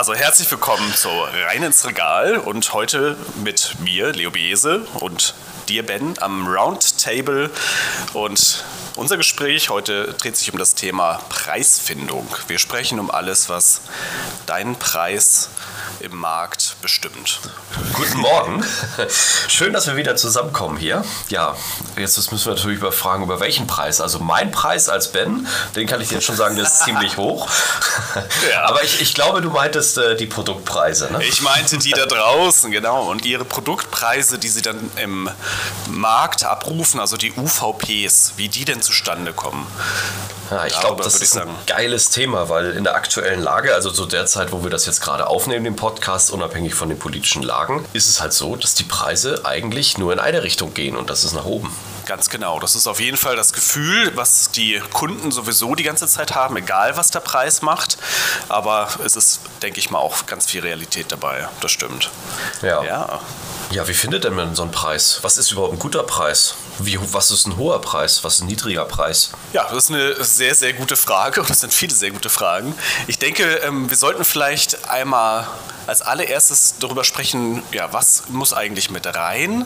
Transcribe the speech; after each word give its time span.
also 0.00 0.14
herzlich 0.14 0.50
willkommen 0.50 0.94
zu 0.94 1.10
Rein 1.10 1.62
ins 1.62 1.86
Regal 1.86 2.38
und 2.38 2.72
heute 2.72 3.18
mit 3.44 3.74
mir, 3.80 4.14
Leo 4.14 4.30
Bese 4.30 4.86
und 4.94 5.34
dir, 5.68 5.84
Ben, 5.84 6.14
am 6.22 6.48
Roundtable. 6.48 7.50
Und 8.14 8.64
unser 8.96 9.18
Gespräch 9.18 9.68
heute 9.68 10.14
dreht 10.14 10.38
sich 10.38 10.50
um 10.54 10.58
das 10.58 10.74
Thema 10.74 11.20
Preisfindung. 11.28 12.26
Wir 12.48 12.58
sprechen 12.58 12.98
um 12.98 13.10
alles, 13.10 13.50
was 13.50 13.82
deinen 14.46 14.74
Preis 14.76 15.50
im 16.00 16.16
Markt 16.16 16.76
bestimmt. 16.80 17.40
Guten 17.92 18.18
Morgen. 18.18 18.64
Schön, 19.48 19.72
dass 19.72 19.86
wir 19.86 19.96
wieder 19.96 20.16
zusammenkommen 20.16 20.78
hier. 20.78 21.04
Ja, 21.28 21.56
jetzt 21.96 22.16
müssen 22.32 22.46
wir 22.46 22.54
natürlich 22.54 22.78
überfragen, 22.78 23.24
über 23.24 23.40
welchen 23.40 23.66
Preis. 23.66 24.00
Also 24.00 24.18
mein 24.18 24.50
Preis 24.50 24.88
als 24.88 25.12
Ben, 25.12 25.46
den 25.76 25.86
kann 25.86 26.00
ich 26.00 26.08
dir 26.08 26.14
jetzt 26.14 26.24
schon 26.24 26.36
sagen, 26.36 26.56
der 26.56 26.64
ist 26.64 26.80
ziemlich 26.84 27.16
hoch. 27.16 27.48
Ja. 28.50 28.64
Aber 28.64 28.82
ich, 28.82 29.02
ich 29.02 29.14
glaube, 29.14 29.42
du 29.42 29.50
meintest 29.50 29.89
äh, 29.96 30.16
die 30.16 30.26
Produktpreise. 30.26 31.12
Ne? 31.12 31.24
Ich 31.24 31.42
meinte 31.42 31.78
die 31.78 31.90
da 31.90 32.06
draußen, 32.06 32.70
genau. 32.70 33.10
Und 33.10 33.24
ihre 33.24 33.44
Produktpreise, 33.44 34.38
die 34.38 34.48
sie 34.48 34.62
dann 34.62 34.90
im 34.96 35.28
Markt 35.88 36.44
abrufen, 36.44 37.00
also 37.00 37.16
die 37.16 37.32
UVPs, 37.32 38.34
wie 38.36 38.48
die 38.48 38.64
denn 38.64 38.82
zustande 38.82 39.32
kommen. 39.32 39.66
Ja, 40.50 40.66
ich 40.66 40.78
glaube, 40.80 41.02
das 41.02 41.16
ist 41.16 41.36
ein 41.36 41.48
geiles 41.66 42.10
Thema, 42.10 42.48
weil 42.48 42.72
in 42.72 42.82
der 42.82 42.96
aktuellen 42.96 43.40
Lage, 43.40 43.74
also 43.74 43.90
zu 43.90 44.06
der 44.06 44.26
Zeit, 44.26 44.50
wo 44.50 44.64
wir 44.64 44.70
das 44.70 44.86
jetzt 44.86 45.00
gerade 45.00 45.28
aufnehmen, 45.28 45.64
den 45.64 45.76
Podcast, 45.76 46.32
unabhängig 46.32 46.74
von 46.74 46.88
den 46.88 46.98
politischen 46.98 47.42
Lagen, 47.42 47.84
ist 47.92 48.08
es 48.08 48.20
halt 48.20 48.32
so, 48.32 48.56
dass 48.56 48.74
die 48.74 48.82
Preise 48.82 49.42
eigentlich 49.44 49.96
nur 49.96 50.12
in 50.12 50.18
eine 50.18 50.42
Richtung 50.42 50.74
gehen 50.74 50.96
und 50.96 51.08
das 51.08 51.24
ist 51.24 51.34
nach 51.34 51.44
oben. 51.44 51.70
Ganz 52.10 52.28
genau. 52.28 52.58
Das 52.58 52.74
ist 52.74 52.88
auf 52.88 52.98
jeden 52.98 53.16
Fall 53.16 53.36
das 53.36 53.52
Gefühl, 53.52 54.10
was 54.16 54.50
die 54.50 54.82
Kunden 54.92 55.30
sowieso 55.30 55.76
die 55.76 55.84
ganze 55.84 56.08
Zeit 56.08 56.34
haben, 56.34 56.56
egal 56.56 56.96
was 56.96 57.12
der 57.12 57.20
Preis 57.20 57.62
macht. 57.62 57.98
Aber 58.48 58.88
es 59.04 59.14
ist, 59.14 59.42
denke 59.62 59.78
ich 59.78 59.92
mal, 59.92 60.00
auch 60.00 60.26
ganz 60.26 60.46
viel 60.46 60.60
Realität 60.60 61.12
dabei. 61.12 61.48
Das 61.60 61.70
stimmt. 61.70 62.10
Ja. 62.62 62.82
Ja, 62.82 63.20
ja 63.70 63.86
wie 63.86 63.94
findet 63.94 64.24
denn 64.24 64.34
man 64.34 64.56
so 64.56 64.62
einen 64.62 64.72
Preis? 64.72 65.20
Was 65.22 65.38
ist 65.38 65.52
überhaupt 65.52 65.74
ein 65.74 65.78
guter 65.78 66.02
Preis? 66.02 66.56
Wie, 66.80 66.98
was 67.12 67.30
ist 67.30 67.46
ein 67.46 67.56
hoher 67.56 67.80
Preis? 67.80 68.24
Was 68.24 68.34
ist 68.34 68.40
ein 68.40 68.48
niedriger 68.48 68.86
Preis? 68.86 69.30
Ja, 69.52 69.68
das 69.68 69.84
ist 69.84 69.90
eine 69.90 70.24
sehr, 70.24 70.56
sehr 70.56 70.72
gute 70.72 70.96
Frage 70.96 71.40
und 71.40 71.48
das 71.48 71.60
sind 71.60 71.72
viele 71.72 71.94
sehr 71.94 72.10
gute 72.10 72.28
Fragen. 72.28 72.74
Ich 73.06 73.20
denke, 73.20 73.44
ähm, 73.58 73.88
wir 73.88 73.96
sollten 73.96 74.24
vielleicht 74.24 74.90
einmal 74.90 75.46
als 75.86 76.02
allererstes 76.02 76.74
darüber 76.80 77.04
sprechen, 77.04 77.62
ja, 77.70 77.92
was 77.92 78.24
muss 78.30 78.52
eigentlich 78.52 78.90
mit 78.90 79.06
rein 79.06 79.64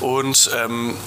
und 0.00 0.50
ähm, 0.54 0.98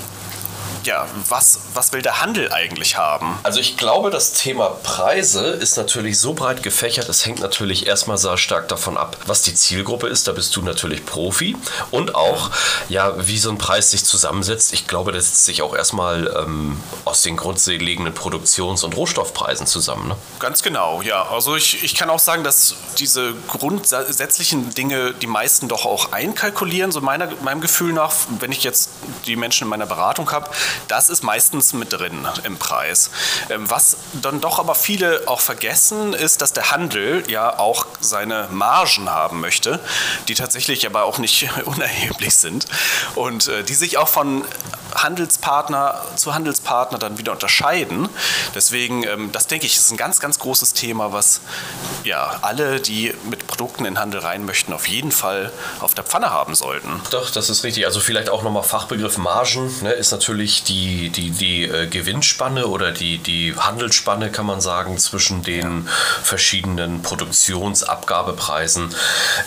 ja, 0.84 1.08
was, 1.28 1.60
was 1.74 1.94
will 1.94 2.02
der 2.02 2.22
Handel 2.22 2.52
eigentlich 2.52 2.98
haben? 2.98 3.38
Also 3.44 3.60
ich 3.60 3.78
glaube, 3.78 4.10
das 4.10 4.34
Thema 4.34 4.70
Preise 4.84 5.48
ist 5.48 5.78
natürlich 5.78 6.20
so 6.20 6.34
breit 6.34 6.64
gefächert, 6.64 7.10
es 7.10 7.26
hängt 7.26 7.40
natürlich 7.40 7.88
erstmal 7.88 8.18
sehr 8.18 8.38
stark 8.38 8.68
davon 8.68 8.98
ab, 8.98 9.18
was 9.26 9.42
die 9.42 9.54
Zielgruppe 9.54 10.08
ist. 10.08 10.28
Da 10.28 10.32
bist 10.32 10.56
du 10.56 10.62
natürlich 10.62 11.06
Profi 11.06 11.56
und 11.92 12.16
auch, 12.16 12.52
ja, 12.90 13.14
wie 13.28 13.38
so 13.38 13.50
ein 13.50 13.58
Preis 13.58 13.92
sich 13.92 14.04
zusammensetzt. 14.04 14.74
Ich 14.74 14.88
glaube, 14.88 15.12
das 15.12 15.26
setzt 15.26 15.46
sich 15.46 15.62
auch 15.62 15.76
erstmal 15.76 16.28
ähm, 16.38 16.82
aus 17.06 17.22
den 17.22 17.38
grundlegenden 17.38 18.14
Produktions- 18.14 18.84
und 18.84 18.96
Rohstoffpreisen 18.96 19.68
zusammen. 19.68 20.10
Ne? 20.10 20.16
Ganz 20.40 20.64
genau, 20.64 21.02
ja. 21.02 21.24
Also 21.30 21.56
ich, 21.56 21.84
ich 21.84 21.96
kann 21.96 22.10
auch 22.10 22.20
sagen, 22.20 22.44
dass 22.44 22.76
diese 22.98 23.34
grundsätzlichen 23.48 24.74
Dinge 24.74 25.14
die 25.14 25.28
meisten 25.28 25.68
doch 25.68 25.86
auch 25.86 26.12
einkalkulieren, 26.12 26.92
so 26.92 27.02
meiner, 27.02 27.30
meinem 27.42 27.62
Gefühl 27.62 27.94
nach, 27.94 28.14
wenn 28.40 28.52
ich 28.52 28.64
jetzt 28.64 28.90
die 29.26 29.36
Menschen 29.36 29.64
in 29.66 29.70
meiner 29.70 29.86
Beratung 29.86 30.32
habe, 30.32 30.50
das 30.88 31.10
ist 31.10 31.24
meistens 31.24 31.74
mit 31.74 31.94
drin 31.94 32.28
im 32.44 32.58
Preis. 32.58 33.12
Ähm, 33.50 33.70
was 33.70 33.98
dann 34.14 34.42
doch 34.42 34.60
aber 34.60 34.76
viele 34.76 35.24
auch 35.28 35.42
vergessen, 35.42 36.14
ist, 36.14 36.42
dass 36.42 36.54
der 36.54 36.72
Handel 36.72 37.24
ja 37.30 37.58
auch 37.58 37.86
seine 38.00 38.48
Margen 38.52 39.10
haben 39.10 39.40
möchte, 39.42 39.80
die 40.28 40.36
tatsächlich 40.36 40.86
aber 40.86 41.04
auch 41.04 41.18
nicht 41.18 41.50
unerheblich 41.66 42.36
sind 42.36 42.66
und 43.16 43.48
äh, 43.48 43.64
die 43.64 43.76
sich 43.76 43.98
auch 43.98 44.08
von 44.08 44.44
Handelspartner 45.04 46.02
zu 46.16 46.34
Handelspartner 46.34 46.98
dann 46.98 47.18
wieder 47.18 47.32
unterscheiden. 47.32 48.10
Deswegen, 48.56 49.04
ähm, 49.04 49.32
das 49.32 49.48
denke 49.48 49.66
ich, 49.66 49.78
ist 49.78 49.92
ein 49.92 49.98
ganz, 49.98 50.20
ganz 50.20 50.40
großes 50.40 50.74
Thema, 50.74 51.14
was 51.14 51.42
ja 52.04 52.40
alle, 52.42 52.80
die 52.80 53.14
mit 53.30 53.48
Produkten 53.48 53.86
in 53.86 53.94
den 53.94 54.00
Handel 54.00 54.22
rein 54.22 54.46
möchten, 54.46 54.74
auf 54.74 54.88
jeden 54.88 55.12
Fall 55.12 55.52
auf 55.80 55.94
der 55.94 56.04
Pfanne 56.04 56.32
haben 56.32 56.56
sollten. 56.56 57.02
Doch, 57.12 57.30
das 57.30 57.50
ist 57.50 57.64
richtig. 57.64 57.86
Also 57.86 58.00
vielleicht 58.00 58.30
auch 58.30 58.44
nochmal 58.44 58.64
Fachbegriff 58.64 59.18
Margen 59.18 59.72
ne, 59.82 59.92
ist 59.92 60.12
natürlich 60.12 60.64
die, 60.64 61.10
die, 61.10 61.32
die 61.32 61.64
äh, 61.64 61.88
Gewinnspanne 61.88 62.68
oder 62.68 62.92
die, 62.92 63.18
die 63.18 63.56
Handelsspanne, 63.56 64.32
kann 64.32 64.46
man 64.46 64.62
sagen, 64.62 64.98
zwischen 64.98 65.44
den 65.44 65.88
verschiedenen 66.24 67.02
Produktionsabgabepreisen. 67.02 68.94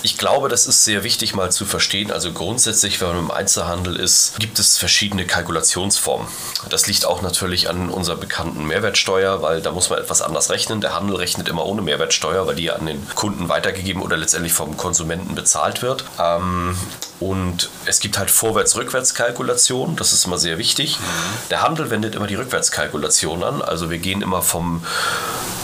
Ich 0.02 0.18
glaube, 0.18 0.48
das 0.48 0.66
ist 0.66 0.84
sehr 0.84 1.04
wichtig 1.04 1.34
mal 1.34 1.52
zu 1.52 1.64
verstehen. 1.64 2.10
Also 2.10 2.32
grundsätzlich, 2.32 3.00
wenn 3.00 3.08
man 3.08 3.18
im 3.18 3.30
Einzelhandel 3.30 3.96
ist, 3.96 4.34
gibt 4.38 4.58
es 4.58 4.78
verschiedene 4.78 5.24
Kalkulationsformen. 5.42 6.28
Das 6.70 6.86
liegt 6.86 7.04
auch 7.04 7.20
natürlich 7.20 7.68
an 7.68 7.90
unserer 7.90 8.16
bekannten 8.16 8.64
Mehrwertsteuer, 8.66 9.42
weil 9.42 9.60
da 9.60 9.72
muss 9.72 9.90
man 9.90 9.98
etwas 9.98 10.22
anders 10.22 10.50
rechnen. 10.50 10.80
Der 10.80 10.94
Handel 10.94 11.16
rechnet 11.16 11.48
immer 11.48 11.66
ohne 11.66 11.82
Mehrwertsteuer, 11.82 12.46
weil 12.46 12.54
die 12.54 12.70
an 12.70 12.86
den 12.86 13.06
Kunden 13.14 13.48
weitergegeben 13.48 14.02
oder 14.02 14.16
letztendlich 14.16 14.52
vom 14.52 14.76
Konsumenten 14.76 15.34
bezahlt 15.34 15.82
wird. 15.82 16.04
Ähm, 16.18 16.76
und 17.18 17.70
es 17.86 18.00
gibt 18.00 18.18
halt 18.18 18.30
Vorwärts-Rückwärts-Kalkulation, 18.30 19.96
das 19.96 20.12
ist 20.12 20.26
immer 20.26 20.38
sehr 20.38 20.58
wichtig. 20.58 20.98
Mhm. 20.98 21.04
Der 21.50 21.62
Handel 21.62 21.90
wendet 21.90 22.14
immer 22.14 22.26
die 22.26 22.36
Rückwärtskalkulation 22.36 23.42
an. 23.42 23.62
Also 23.62 23.90
wir 23.90 23.98
gehen 23.98 24.22
immer 24.22 24.42
vom, 24.42 24.84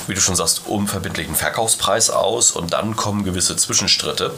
wie 0.08 0.14
du 0.14 0.20
schon 0.20 0.36
sagst, 0.36 0.62
unverbindlichen 0.66 1.34
Verkaufspreis 1.34 2.10
aus 2.10 2.50
und 2.50 2.72
dann 2.72 2.96
kommen 2.96 3.24
gewisse 3.24 3.56
Zwischenstritte. 3.56 4.32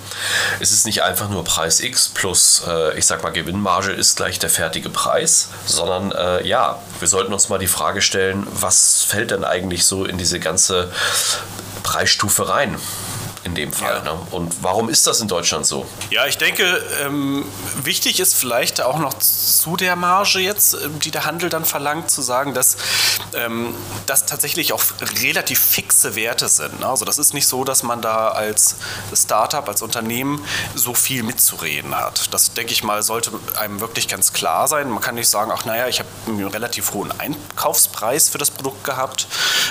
Es 0.60 0.72
ist 0.72 0.86
nicht 0.86 1.03
einfach 1.03 1.28
nur 1.28 1.44
Preis 1.44 1.81
X 1.81 2.08
plus, 2.08 2.62
äh, 2.66 2.98
ich 2.98 3.06
sag 3.06 3.22
mal, 3.22 3.31
Gewinnmarge 3.31 3.92
ist 3.92 4.16
gleich 4.16 4.38
der 4.38 4.50
fertige 4.50 4.91
Preis, 4.91 5.48
sondern 5.64 6.12
äh, 6.12 6.47
ja, 6.47 6.80
wir 6.98 7.09
sollten 7.09 7.32
uns 7.32 7.48
mal 7.48 7.59
die 7.59 7.66
Frage 7.66 8.03
stellen, 8.03 8.47
was 8.53 9.03
fällt 9.03 9.30
denn 9.30 9.44
eigentlich 9.44 9.84
so 9.86 10.04
in 10.04 10.19
diese 10.19 10.41
ganze 10.41 10.92
Preisstufe 11.82 12.48
rein? 12.48 12.76
In 13.44 13.54
dem 13.54 13.72
Fall. 13.72 14.02
Ja. 14.04 14.12
Ne? 14.12 14.20
Und 14.30 14.62
warum 14.62 14.88
ist 14.88 15.06
das 15.06 15.20
in 15.20 15.28
Deutschland 15.28 15.66
so? 15.66 15.86
Ja, 16.10 16.26
ich 16.26 16.36
denke, 16.36 16.64
ähm, 17.02 17.44
wichtig 17.82 18.20
ist 18.20 18.34
vielleicht 18.34 18.80
auch 18.82 18.98
noch 18.98 19.14
zu 19.14 19.76
der 19.76 19.96
Marge 19.96 20.40
jetzt, 20.40 20.74
ähm, 20.74 20.98
die 20.98 21.10
der 21.10 21.24
Handel 21.24 21.48
dann 21.48 21.64
verlangt, 21.64 22.10
zu 22.10 22.20
sagen, 22.20 22.52
dass 22.52 22.76
ähm, 23.34 23.74
das 24.06 24.26
tatsächlich 24.26 24.72
auch 24.72 24.82
relativ 25.22 25.58
fixe 25.58 26.16
Werte 26.16 26.48
sind. 26.48 26.80
Ne? 26.80 26.86
Also 26.86 27.04
das 27.04 27.18
ist 27.18 27.32
nicht 27.32 27.46
so, 27.46 27.64
dass 27.64 27.82
man 27.82 28.02
da 28.02 28.28
als 28.28 28.76
Startup, 29.14 29.66
als 29.66 29.80
Unternehmen 29.80 30.44
so 30.74 30.92
viel 30.94 31.22
mitzureden 31.22 31.96
hat. 31.96 32.32
Das, 32.34 32.52
denke 32.52 32.72
ich 32.72 32.84
mal, 32.84 33.02
sollte 33.02 33.30
einem 33.58 33.80
wirklich 33.80 34.08
ganz 34.08 34.32
klar 34.32 34.68
sein. 34.68 34.90
Man 34.90 35.00
kann 35.00 35.14
nicht 35.14 35.28
sagen, 35.28 35.50
ach 35.54 35.64
naja, 35.64 35.88
ich 35.88 35.98
habe 35.98 36.08
einen 36.26 36.46
relativ 36.46 36.92
hohen 36.92 37.12
Einkaufspreis 37.18 38.28
für 38.28 38.38
das 38.38 38.50
Produkt 38.50 38.84
gehabt, 38.84 39.28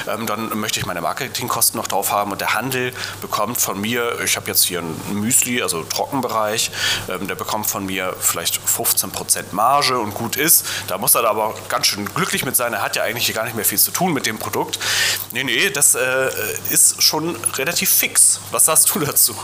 ähm, 0.07 0.25
dann 0.25 0.57
möchte 0.57 0.79
ich 0.79 0.85
meine 0.85 1.01
Marketingkosten 1.01 1.79
noch 1.79 1.87
drauf 1.87 2.11
haben 2.11 2.31
und 2.31 2.41
der 2.41 2.53
Handel 2.53 2.93
bekommt 3.21 3.58
von 3.59 3.79
mir, 3.79 4.19
ich 4.23 4.35
habe 4.35 4.47
jetzt 4.47 4.63
hier 4.65 4.79
ein 4.79 4.95
Müsli, 5.13 5.61
also 5.61 5.83
Trockenbereich, 5.83 6.71
ähm, 7.09 7.27
der 7.27 7.35
bekommt 7.35 7.67
von 7.67 7.85
mir 7.85 8.15
vielleicht 8.19 8.59
15% 8.65 9.51
Marge 9.51 9.99
und 9.99 10.13
gut 10.13 10.35
ist. 10.35 10.65
Da 10.87 10.97
muss 10.97 11.15
er 11.15 11.25
aber 11.25 11.55
ganz 11.67 11.87
schön 11.87 12.05
glücklich 12.13 12.45
mit 12.45 12.55
sein. 12.55 12.73
Er 12.73 12.81
hat 12.81 12.95
ja 12.95 13.03
eigentlich 13.03 13.33
gar 13.33 13.43
nicht 13.43 13.55
mehr 13.55 13.65
viel 13.65 13.77
zu 13.77 13.91
tun 13.91 14.13
mit 14.13 14.25
dem 14.25 14.37
Produkt. 14.39 14.79
Nee, 15.31 15.43
nee, 15.43 15.69
das 15.69 15.95
äh, 15.95 16.29
ist 16.69 17.01
schon 17.01 17.35
relativ 17.55 17.89
fix. 17.89 18.39
Was 18.51 18.65
sagst 18.65 18.93
du 18.93 18.99
dazu? 18.99 19.35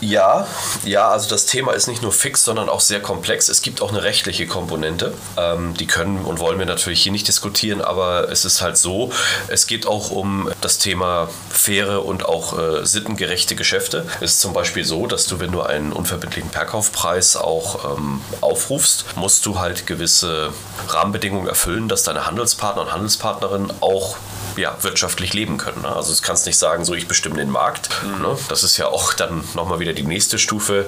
Ja, 0.00 0.46
ja, 0.84 1.08
also 1.08 1.28
das 1.28 1.46
Thema 1.46 1.72
ist 1.72 1.88
nicht 1.88 2.02
nur 2.02 2.12
fix, 2.12 2.44
sondern 2.44 2.68
auch 2.68 2.80
sehr 2.80 3.00
komplex. 3.00 3.48
Es 3.48 3.62
gibt 3.62 3.82
auch 3.82 3.90
eine 3.90 4.02
rechtliche 4.02 4.46
Komponente. 4.46 5.14
Ähm, 5.36 5.74
die 5.74 5.86
können 5.86 6.24
und 6.24 6.38
wollen 6.38 6.58
wir 6.58 6.66
natürlich 6.66 7.02
hier 7.02 7.12
nicht 7.12 7.28
diskutieren, 7.28 7.80
aber 7.80 8.30
es 8.30 8.44
ist 8.44 8.60
halt 8.60 8.76
so, 8.76 9.12
es 9.48 9.66
geht 9.66 9.86
auch 9.86 10.10
um 10.10 10.50
das 10.60 10.78
Thema 10.78 11.28
faire 11.50 12.04
und 12.04 12.24
auch 12.24 12.58
äh, 12.58 12.86
sittengerechte 12.86 13.47
echte 13.48 13.56
Geschäfte. 13.56 14.04
Es 14.20 14.32
ist 14.32 14.40
zum 14.42 14.52
Beispiel 14.52 14.84
so, 14.84 15.06
dass 15.06 15.26
du, 15.26 15.40
wenn 15.40 15.52
du 15.52 15.62
einen 15.62 15.92
unverbindlichen 15.92 16.50
Verkaufspreis 16.50 17.34
auch 17.34 17.96
ähm, 17.96 18.20
aufrufst, 18.42 19.16
musst 19.16 19.46
du 19.46 19.58
halt 19.58 19.86
gewisse 19.86 20.52
Rahmenbedingungen 20.88 21.48
erfüllen, 21.48 21.88
dass 21.88 22.02
deine 22.02 22.26
Handelspartner 22.26 22.82
und 22.82 22.92
Handelspartnerinnen 22.92 23.72
auch 23.80 24.16
ja, 24.58 24.76
wirtschaftlich 24.82 25.32
leben 25.34 25.56
können. 25.56 25.82
Ne? 25.82 25.94
Also 25.94 26.14
du 26.14 26.20
kannst 26.22 26.46
nicht 26.46 26.58
sagen, 26.58 26.84
so 26.84 26.94
ich 26.94 27.08
bestimme 27.08 27.36
den 27.36 27.50
Markt. 27.50 27.90
Mhm. 28.02 28.22
Ne? 28.22 28.38
Das 28.48 28.62
ist 28.62 28.76
ja 28.76 28.88
auch 28.88 29.12
dann 29.12 29.44
nochmal 29.54 29.78
wieder 29.78 29.92
die 29.92 30.02
nächste 30.02 30.38
Stufe. 30.38 30.86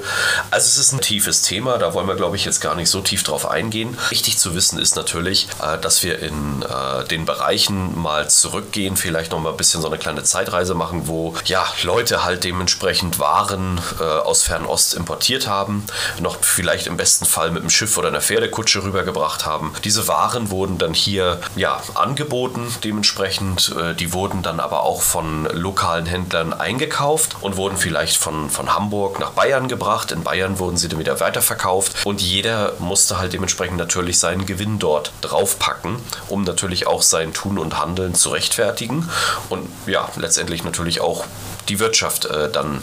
Also 0.50 0.67
es 0.67 0.78
ist 0.78 0.93
ein 0.93 1.00
tiefes 1.00 1.43
Thema, 1.43 1.78
da 1.78 1.94
wollen 1.94 2.06
wir, 2.06 2.17
glaube 2.17 2.37
ich, 2.37 2.44
jetzt 2.44 2.61
gar 2.61 2.75
nicht 2.75 2.90
so 2.90 3.00
tief 3.00 3.22
drauf 3.22 3.49
eingehen. 3.49 3.96
Wichtig 4.08 4.38
zu 4.38 4.55
wissen 4.55 4.78
ist 4.78 4.96
natürlich, 4.96 5.49
äh, 5.62 5.78
dass 5.78 6.02
wir 6.02 6.19
in 6.19 6.62
äh, 6.62 7.05
den 7.05 7.25
Bereichen 7.25 7.99
mal 8.00 8.28
zurückgehen, 8.28 8.96
vielleicht 8.96 9.32
nochmal 9.32 9.52
ein 9.52 9.56
bisschen 9.56 9.81
so 9.81 9.88
eine 9.88 9.99
kleine 9.99 10.25
Zeitreise 10.25 10.75
machen, 10.75 11.06
wo 11.06 11.34
ja 11.44 11.64
Leute 11.82 12.25
halt 12.25 12.44
dementsprechend 12.44 13.19
Waren 13.19 13.81
äh, 14.00 14.05
aus 14.05 14.43
Fernost 14.43 14.94
importiert 14.94 15.46
haben, 15.46 15.84
noch 16.20 16.38
vielleicht 16.43 16.87
im 16.87 16.96
besten 16.96 17.25
Fall 17.25 17.50
mit 17.50 17.62
dem 17.62 17.70
Schiff 17.70 17.96
oder 17.96 18.08
einer 18.08 18.20
Pferdekutsche 18.20 18.82
rübergebracht 18.82 19.46
haben. 19.46 19.75
Diese 19.84 20.08
Waren 20.08 20.50
wurden 20.50 20.78
dann 20.78 20.94
hier 20.94 21.40
ja 21.56 21.82
angeboten, 21.94 22.75
dementsprechend. 22.82 23.59
Äh, 23.68 23.94
die 23.94 24.12
wurden 24.12 24.42
dann 24.42 24.60
aber 24.60 24.82
auch 24.82 25.02
von 25.02 25.46
lokalen 25.52 26.06
Händlern 26.06 26.52
eingekauft 26.52 27.36
und 27.40 27.56
wurden 27.56 27.76
vielleicht 27.76 28.16
von, 28.16 28.50
von 28.50 28.74
Hamburg 28.74 29.20
nach 29.20 29.30
Bayern 29.30 29.68
gebracht. 29.68 30.12
In 30.12 30.24
Bayern 30.24 30.58
wurden 30.58 30.76
sie 30.76 30.88
dann 30.88 30.98
wieder 30.98 31.20
weiterverkauft 31.20 32.06
und 32.06 32.20
jeder 32.20 32.72
musste 32.78 33.18
halt 33.18 33.32
dementsprechend 33.32 33.76
natürlich 33.76 34.18
seinen 34.18 34.46
Gewinn 34.46 34.78
dort 34.78 35.12
draufpacken, 35.20 35.96
um 36.28 36.42
natürlich 36.42 36.86
auch 36.86 37.02
sein 37.02 37.32
Tun 37.32 37.58
und 37.58 37.78
Handeln 37.78 38.14
zu 38.14 38.30
rechtfertigen 38.30 39.08
und 39.48 39.68
ja, 39.86 40.08
letztendlich 40.16 40.64
natürlich 40.64 41.00
auch 41.00 41.24
die 41.70 41.78
Wirtschaft 41.78 42.25
äh, 42.26 42.50
dann 42.50 42.82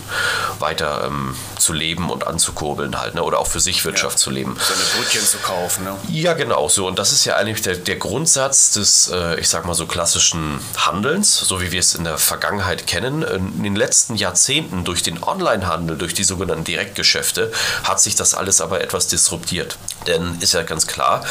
weiter 0.60 1.04
ähm, 1.06 1.36
zu 1.60 1.74
leben 1.74 2.10
und 2.10 2.26
anzukurbeln 2.26 3.00
halt, 3.00 3.16
ne? 3.16 3.24
oder 3.24 3.40
auch 3.40 3.48
für 3.48 3.60
sich 3.60 3.84
Wirtschaft 3.84 4.16
ja. 4.16 4.24
zu 4.24 4.32
leben. 4.32 4.58
Seine 4.58 4.82
Brötchen 4.96 5.26
zu 5.26 5.38
kaufen, 5.40 5.84
ne? 5.84 5.96
Ja, 6.08 6.34
genau 6.34 6.70
so. 6.70 6.88
Und 6.88 6.98
das 6.98 7.12
ist 7.12 7.26
ja 7.26 7.36
eigentlich 7.36 7.62
der, 7.62 7.76
der 7.76 7.98
Grundsatz 7.98 8.72
des, 8.72 9.10
äh, 9.10 9.40
ich 9.40 9.50
sag 9.50 9.66
mal 9.66 9.74
so, 9.74 9.86
klassischen 9.86 10.60
Handelns, 10.78 11.38
so 11.38 11.62
wie 11.62 11.72
wir 11.72 11.82
es 11.82 11.96
in 11.96 12.06
der 12.06 12.18
Vergangenheit 12.18 12.88
kennen. 12.88 13.24
In 13.24 13.64
den 13.64 13.76
letzten 13.76 14.16
Jahrzehnten 14.16 14.86
durch 14.86 15.04
den 15.04 15.22
Onlinehandel, 15.22 15.98
durch 15.98 16.14
die 16.14 16.24
sogenannten 16.24 16.64
Direktgeschäfte, 16.64 17.52
hat 17.84 18.00
sich 18.00 18.16
das 18.16 18.34
alles 18.34 18.62
aber 18.62 18.80
etwas 18.82 19.08
disruptiert. 19.08 19.78
Denn 20.08 20.38
ist 20.40 20.54
ja 20.54 20.64
ganz 20.64 20.88
klar, 20.88 21.26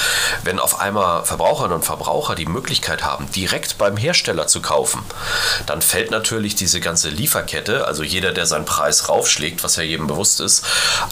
wenn 0.45 0.61
auf 0.61 0.79
einmal 0.81 1.25
Verbraucherinnen 1.25 1.77
und 1.77 1.85
Verbraucher 1.85 2.35
die 2.35 2.45
Möglichkeit 2.45 3.03
haben, 3.03 3.31
direkt 3.31 3.79
beim 3.79 3.97
Hersteller 3.97 4.47
zu 4.47 4.61
kaufen, 4.61 5.03
dann 5.65 5.81
fällt 5.81 6.11
natürlich 6.11 6.55
diese 6.55 6.81
ganze 6.81 7.09
Lieferkette, 7.09 7.46
also 7.87 8.03
jeder, 8.03 8.33
der 8.33 8.47
seinen 8.47 8.65
Preis 8.65 9.09
raufschlägt, 9.09 9.65
was 9.65 9.77
ja 9.77 9.83
jedem 9.83 10.07
bewusst 10.07 10.41
ist, 10.41 10.65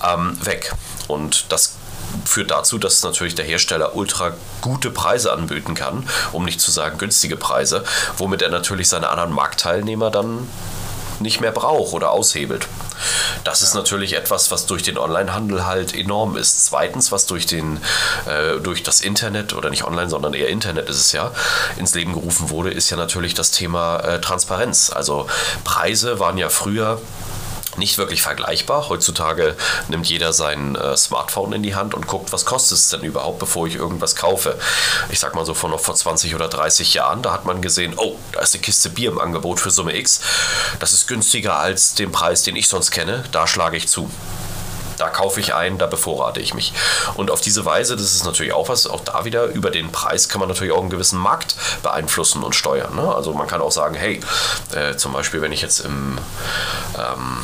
ähm, 0.06 0.38
weg. 0.44 0.72
Und 1.08 1.46
das 1.50 1.76
führt 2.24 2.50
dazu, 2.50 2.78
dass 2.78 3.02
natürlich 3.02 3.34
der 3.34 3.44
Hersteller 3.44 3.96
ultra 3.96 4.32
gute 4.60 4.90
Preise 4.90 5.32
anbieten 5.32 5.74
kann, 5.74 6.08
um 6.32 6.44
nicht 6.44 6.60
zu 6.60 6.70
sagen 6.70 6.98
günstige 6.98 7.36
Preise, 7.36 7.84
womit 8.18 8.42
er 8.42 8.50
natürlich 8.50 8.88
seine 8.88 9.08
anderen 9.08 9.32
Marktteilnehmer 9.32 10.10
dann 10.10 10.48
nicht 11.20 11.40
mehr 11.40 11.52
braucht 11.52 11.92
oder 11.92 12.10
aushebelt. 12.10 12.66
Das 13.44 13.62
ist 13.62 13.74
natürlich 13.74 14.14
etwas, 14.14 14.50
was 14.50 14.66
durch 14.66 14.82
den 14.82 14.98
Onlinehandel 14.98 15.66
halt 15.66 15.94
enorm 15.94 16.36
ist. 16.36 16.64
Zweitens, 16.64 17.12
was 17.12 17.26
durch, 17.26 17.46
den, 17.46 17.80
äh, 18.26 18.60
durch 18.60 18.82
das 18.82 19.00
Internet 19.00 19.54
oder 19.54 19.70
nicht 19.70 19.84
online, 19.84 20.08
sondern 20.08 20.34
eher 20.34 20.48
Internet 20.48 20.88
ist 20.88 20.98
es 20.98 21.12
ja, 21.12 21.32
ins 21.76 21.94
Leben 21.94 22.12
gerufen 22.12 22.50
wurde, 22.50 22.70
ist 22.70 22.90
ja 22.90 22.96
natürlich 22.96 23.34
das 23.34 23.50
Thema 23.50 23.98
äh, 23.98 24.20
Transparenz. 24.20 24.90
Also 24.90 25.26
Preise 25.64 26.18
waren 26.18 26.38
ja 26.38 26.48
früher 26.48 27.00
nicht 27.78 27.98
wirklich 27.98 28.22
vergleichbar. 28.22 28.88
Heutzutage 28.88 29.56
nimmt 29.88 30.06
jeder 30.06 30.32
sein 30.32 30.76
äh, 30.76 30.96
Smartphone 30.96 31.52
in 31.52 31.62
die 31.62 31.74
Hand 31.74 31.94
und 31.94 32.06
guckt, 32.06 32.32
was 32.32 32.44
kostet 32.44 32.78
es 32.78 32.88
denn 32.88 33.02
überhaupt, 33.02 33.38
bevor 33.38 33.66
ich 33.66 33.74
irgendwas 33.74 34.16
kaufe. 34.16 34.58
Ich 35.10 35.20
sag 35.20 35.34
mal 35.34 35.44
so 35.44 35.54
von 35.54 35.70
noch 35.70 35.80
vor 35.80 35.94
20 35.94 36.34
oder 36.34 36.48
30 36.48 36.94
Jahren, 36.94 37.22
da 37.22 37.32
hat 37.32 37.44
man 37.44 37.62
gesehen, 37.62 37.94
oh, 37.96 38.16
da 38.32 38.40
ist 38.40 38.54
eine 38.54 38.62
Kiste 38.62 38.90
Bier 38.90 39.10
im 39.10 39.18
Angebot 39.18 39.60
für 39.60 39.70
Summe 39.70 39.96
X. 39.96 40.20
Das 40.78 40.92
ist 40.92 41.08
günstiger 41.08 41.56
als 41.56 41.94
den 41.94 42.12
Preis, 42.12 42.42
den 42.42 42.56
ich 42.56 42.68
sonst 42.68 42.90
kenne. 42.90 43.24
Da 43.32 43.46
schlage 43.46 43.76
ich 43.76 43.88
zu 43.88 44.10
da 44.98 45.08
kaufe 45.08 45.40
ich 45.40 45.54
ein, 45.54 45.78
da 45.78 45.86
bevorrate 45.86 46.40
ich 46.40 46.54
mich. 46.54 46.72
Und 47.14 47.30
auf 47.30 47.40
diese 47.40 47.64
Weise, 47.64 47.96
das 47.96 48.14
ist 48.14 48.24
natürlich 48.24 48.52
auch 48.52 48.68
was, 48.68 48.86
auch 48.86 49.00
da 49.00 49.24
wieder, 49.24 49.46
über 49.46 49.70
den 49.70 49.92
Preis 49.92 50.28
kann 50.28 50.40
man 50.40 50.48
natürlich 50.48 50.72
auch 50.72 50.80
einen 50.80 50.90
gewissen 50.90 51.18
Markt 51.18 51.56
beeinflussen 51.82 52.42
und 52.42 52.54
steuern. 52.54 52.94
Ne? 52.94 53.14
Also 53.14 53.32
man 53.32 53.46
kann 53.46 53.60
auch 53.60 53.72
sagen, 53.72 53.94
hey, 53.94 54.20
äh, 54.74 54.96
zum 54.96 55.12
Beispiel, 55.12 55.40
wenn 55.40 55.52
ich 55.52 55.62
jetzt 55.62 55.80
im 55.80 56.18
ähm, 56.98 57.38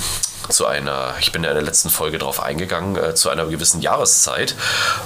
zu 0.51 0.67
einer, 0.67 1.15
ich 1.21 1.33
bin 1.33 1.45
ja 1.45 1.51
in 1.51 1.57
der 1.57 1.65
letzten 1.65 1.91
Folge 1.91 2.19
darauf 2.19 2.43
eingegangen, 2.43 2.97
äh, 2.97 3.15
zu 3.15 3.31
einer 3.31 3.47
gewissen 3.47 3.81
Jahreszeit 3.81 4.55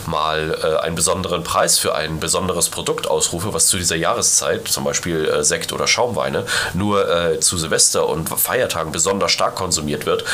mal 0.06 0.58
äh, 0.62 0.82
einen 0.82 0.94
besonderen 0.94 1.44
Preis 1.44 1.79
für 1.79 1.94
ein 1.94 2.20
besonderes 2.20 2.69
Produkt 2.69 3.06
ausrufe, 3.06 3.52
was 3.52 3.67
zu 3.67 3.76
dieser 3.76 3.96
Jahreszeit, 3.96 4.69
zum 4.69 4.85
Beispiel 4.85 5.25
äh, 5.26 5.44
Sekt 5.44 5.73
oder 5.73 5.87
Schaumweine, 5.87 6.46
nur 6.73 7.08
äh, 7.08 7.41
zu 7.41 7.56
Silvester 7.56 8.08
und 8.08 8.29
Feiertagen 8.29 8.93
besonders 8.93 9.32
stark 9.32 9.55
konsumiert 9.55 10.06
wird, 10.06 10.25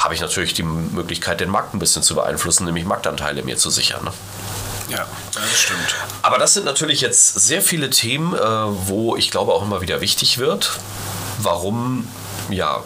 habe 0.00 0.14
ich 0.14 0.20
natürlich 0.20 0.54
die 0.54 0.62
Möglichkeit, 0.62 1.40
den 1.40 1.50
Markt 1.50 1.74
ein 1.74 1.78
bisschen 1.78 2.02
zu 2.02 2.14
beeinflussen, 2.14 2.64
nämlich 2.64 2.84
Marktanteile 2.84 3.42
mir 3.42 3.56
zu 3.56 3.70
sichern. 3.70 4.04
Ne? 4.04 4.12
Ja, 4.88 5.06
das 5.34 5.60
stimmt. 5.60 5.94
Aber 6.22 6.38
das 6.38 6.54
sind 6.54 6.64
natürlich 6.64 7.00
jetzt 7.00 7.40
sehr 7.40 7.62
viele 7.62 7.90
Themen, 7.90 8.34
äh, 8.34 8.38
wo 8.40 9.16
ich 9.16 9.30
glaube 9.30 9.52
auch 9.52 9.62
immer 9.62 9.80
wieder 9.80 10.00
wichtig 10.00 10.38
wird, 10.38 10.78
warum 11.38 12.08
ja 12.50 12.82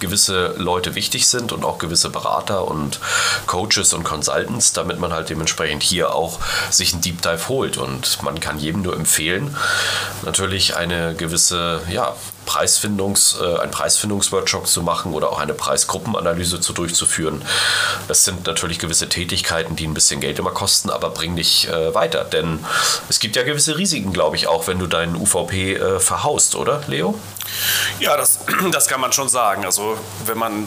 gewisse 0.00 0.54
Leute 0.56 0.94
wichtig 0.94 1.28
sind 1.28 1.52
und 1.52 1.64
auch 1.64 1.78
gewisse 1.78 2.10
Berater 2.10 2.66
und 2.68 3.00
Coaches 3.46 3.92
und 3.92 4.04
Consultants, 4.04 4.72
damit 4.72 4.98
man 4.98 5.12
halt 5.12 5.30
dementsprechend 5.30 5.82
hier 5.82 6.14
auch 6.14 6.38
sich 6.70 6.92
einen 6.92 7.02
Deep 7.02 7.22
Dive 7.22 7.48
holt. 7.48 7.78
Und 7.78 8.22
man 8.22 8.40
kann 8.40 8.58
jedem 8.58 8.82
nur 8.82 8.94
empfehlen, 8.94 9.56
natürlich 10.24 10.76
eine 10.76 11.14
gewisse, 11.14 11.80
ja, 11.90 12.14
Preisfindungs, 12.48 13.36
äh, 13.42 13.58
einen 13.58 13.70
Preisfindungsworkshop 13.70 14.66
zu 14.66 14.82
machen 14.82 15.12
oder 15.12 15.30
auch 15.30 15.38
eine 15.38 15.52
Preisgruppenanalyse 15.52 16.60
zu 16.60 16.72
durchzuführen. 16.72 17.44
Das 18.08 18.24
sind 18.24 18.46
natürlich 18.46 18.78
gewisse 18.78 19.10
Tätigkeiten, 19.10 19.76
die 19.76 19.86
ein 19.86 19.92
bisschen 19.92 20.20
Geld 20.20 20.38
immer 20.38 20.52
kosten, 20.52 20.88
aber 20.88 21.10
bringen 21.10 21.36
dich 21.36 21.68
äh, 21.68 21.94
weiter. 21.94 22.24
Denn 22.24 22.64
es 23.10 23.18
gibt 23.20 23.36
ja 23.36 23.42
gewisse 23.42 23.76
Risiken, 23.76 24.14
glaube 24.14 24.36
ich, 24.36 24.46
auch 24.46 24.66
wenn 24.66 24.78
du 24.78 24.86
deinen 24.86 25.14
UVP 25.14 25.74
äh, 25.74 26.00
verhaust, 26.00 26.54
oder 26.54 26.80
Leo? 26.86 27.18
Ja, 28.00 28.16
das, 28.16 28.38
das 28.72 28.88
kann 28.88 29.02
man 29.02 29.12
schon 29.12 29.28
sagen. 29.28 29.66
Also 29.66 29.98
wenn 30.24 30.38
man 30.38 30.66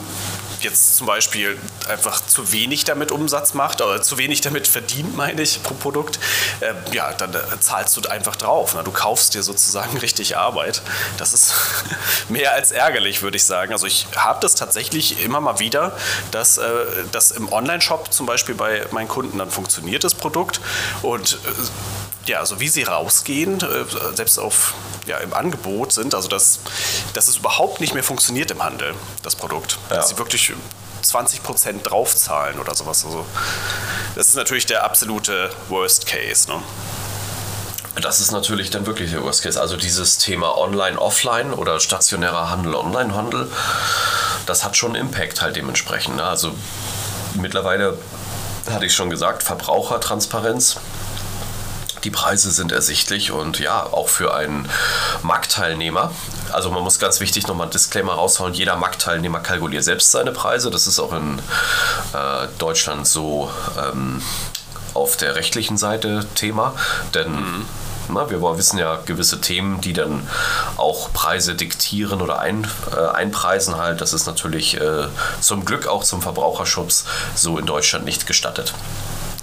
jetzt 0.64 0.98
zum 0.98 1.08
Beispiel 1.08 1.58
einfach 1.88 2.26
zu 2.26 2.52
wenig 2.52 2.84
damit 2.84 3.12
Umsatz 3.12 3.54
macht 3.54 3.82
oder 3.82 4.02
zu 4.02 4.18
wenig 4.18 4.42
damit 4.42 4.68
verdient, 4.68 5.16
meine 5.16 5.42
ich, 5.42 5.62
pro 5.64 5.74
Produkt, 5.74 6.20
äh, 6.60 6.74
ja, 6.94 7.14
dann 7.14 7.34
äh, 7.34 7.60
zahlst 7.60 7.98
du 7.98 8.10
einfach 8.10 8.36
drauf. 8.36 8.76
Ne? 8.76 8.84
Du 8.84 8.92
kaufst 8.92 9.34
dir 9.34 9.44
sozusagen 9.44 9.98
richtig 10.02 10.38
Arbeit. 10.38 10.82
Das 11.18 11.34
ist 11.34 11.54
mehr 12.30 12.54
als 12.54 12.72
ärgerlich, 12.72 13.22
würde 13.22 13.38
ich 13.38 13.44
sagen. 13.44 13.74
Also 13.74 13.88
ich 13.88 14.08
habe 14.16 14.40
das 14.42 14.56
tatsächlich 14.56 15.24
immer 15.24 15.42
mal 15.42 15.60
wieder, 15.60 15.96
dass 16.32 16.58
äh, 16.58 16.70
das 17.12 17.32
im 17.32 17.52
Online-Shop 17.52 18.14
zum 18.14 18.26
Beispiel 18.26 18.56
bei 18.56 18.86
meinen 18.92 19.08
Kunden 19.08 19.38
dann 19.38 19.52
funktioniert, 19.52 20.04
das 20.04 20.16
Produkt. 20.16 20.62
Und 21.02 21.34
äh, 21.46 22.30
ja, 22.30 22.40
also 22.40 22.60
wie 22.60 22.70
sie 22.70 22.84
rausgehen, 22.84 23.62
äh, 23.62 24.16
selbst 24.16 24.38
auf, 24.38 24.74
ja, 25.06 25.18
im 25.18 25.34
Angebot 25.34 25.92
sind, 25.92 26.14
also 26.14 26.28
dass, 26.28 26.60
dass 27.14 27.28
es 27.28 27.38
überhaupt 27.38 27.82
nicht 27.82 27.94
mehr 27.94 28.04
funktioniert 28.04 28.52
im 28.52 28.64
Handel, 28.64 28.94
das 29.24 29.36
Produkt. 29.36 29.80
Ja. 29.90 29.98
Dass 29.98 30.10
sie 30.10 30.18
wirklich 30.18 30.54
20% 31.04 31.84
draufzahlen 31.84 32.60
oder 32.60 32.76
sowas. 32.76 33.06
Also, 33.06 33.26
das 34.16 34.30
ist 34.30 34.36
natürlich 34.36 34.66
der 34.66 34.84
absolute 34.84 35.52
Worst 35.70 36.06
Case. 36.06 36.50
Ne? 36.50 36.62
Das 38.00 38.20
ist 38.20 38.32
natürlich 38.32 38.70
dann 38.70 38.86
wirklich 38.86 39.12
der 39.12 39.24
Worst 39.24 39.44
Case. 39.44 39.60
Also 39.60 39.76
dieses 39.76 40.18
Thema 40.18 40.58
Online, 40.58 41.00
Offline 41.00 41.54
oder 41.54 41.80
stationärer 41.80 42.50
Handel, 42.50 42.76
Online-Handel, 42.76 43.52
das 44.46 44.64
hat 44.64 44.78
schon 44.78 44.96
Impact 44.96 45.42
halt 45.42 45.56
dementsprechend. 45.56 46.16
Ne? 46.16 46.24
Also 46.24 46.54
mittlerweile 47.34 47.98
hatte 48.70 48.86
ich 48.86 48.94
schon 48.94 49.10
gesagt, 49.10 49.44
Verbrauchertransparenz 49.44 50.78
die 52.04 52.10
Preise 52.10 52.52
sind 52.52 52.72
ersichtlich 52.72 53.32
und 53.32 53.60
ja, 53.60 53.84
auch 53.84 54.10
für 54.10 54.34
einen 54.34 54.68
Marktteilnehmer. 55.22 56.12
Also 56.52 56.72
man 56.72 56.84
muss 56.84 57.00
ganz 57.00 57.20
wichtig 57.20 57.48
nochmal 57.48 57.66
einen 57.66 57.72
Disclaimer 57.72 58.14
raushauen, 58.14 58.54
jeder 58.54 58.76
Marktteilnehmer 58.76 59.40
kalkuliert 59.40 59.84
selbst 59.84 60.12
seine 60.12 60.32
Preise. 60.32 60.72
Das 60.72 60.88
ist 60.88 61.00
auch 61.00 61.14
in 61.14 61.40
äh, 62.14 62.48
Deutschland 62.58 63.08
so 63.08 63.52
ähm, 63.78 64.22
auf 64.94 65.18
der 65.18 65.36
rechtlichen 65.36 65.78
Seite 65.78 66.26
Thema, 66.36 66.74
denn 67.14 67.32
mhm. 67.32 67.66
Na, 68.10 68.30
wir 68.30 68.42
wissen 68.42 68.78
ja 68.78 69.00
gewisse 69.06 69.40
Themen, 69.40 69.80
die 69.80 69.94
dann 69.94 70.28
auch 70.76 71.14
Preise 71.14 71.56
diktieren 71.56 72.22
oder 72.22 72.40
ein, 72.40 72.68
äh, 72.94 73.00
einpreisen 73.00 73.78
halt. 73.78 74.02
Das 74.02 74.12
ist 74.12 74.26
natürlich 74.26 74.80
äh, 74.80 75.08
zum 75.40 75.64
Glück 75.64 75.88
auch 75.88 76.04
zum 76.04 76.22
Verbraucherschutz 76.22 77.06
so 77.36 77.58
in 77.58 77.66
Deutschland 77.66 78.04
nicht 78.04 78.28
gestattet. 78.28 78.74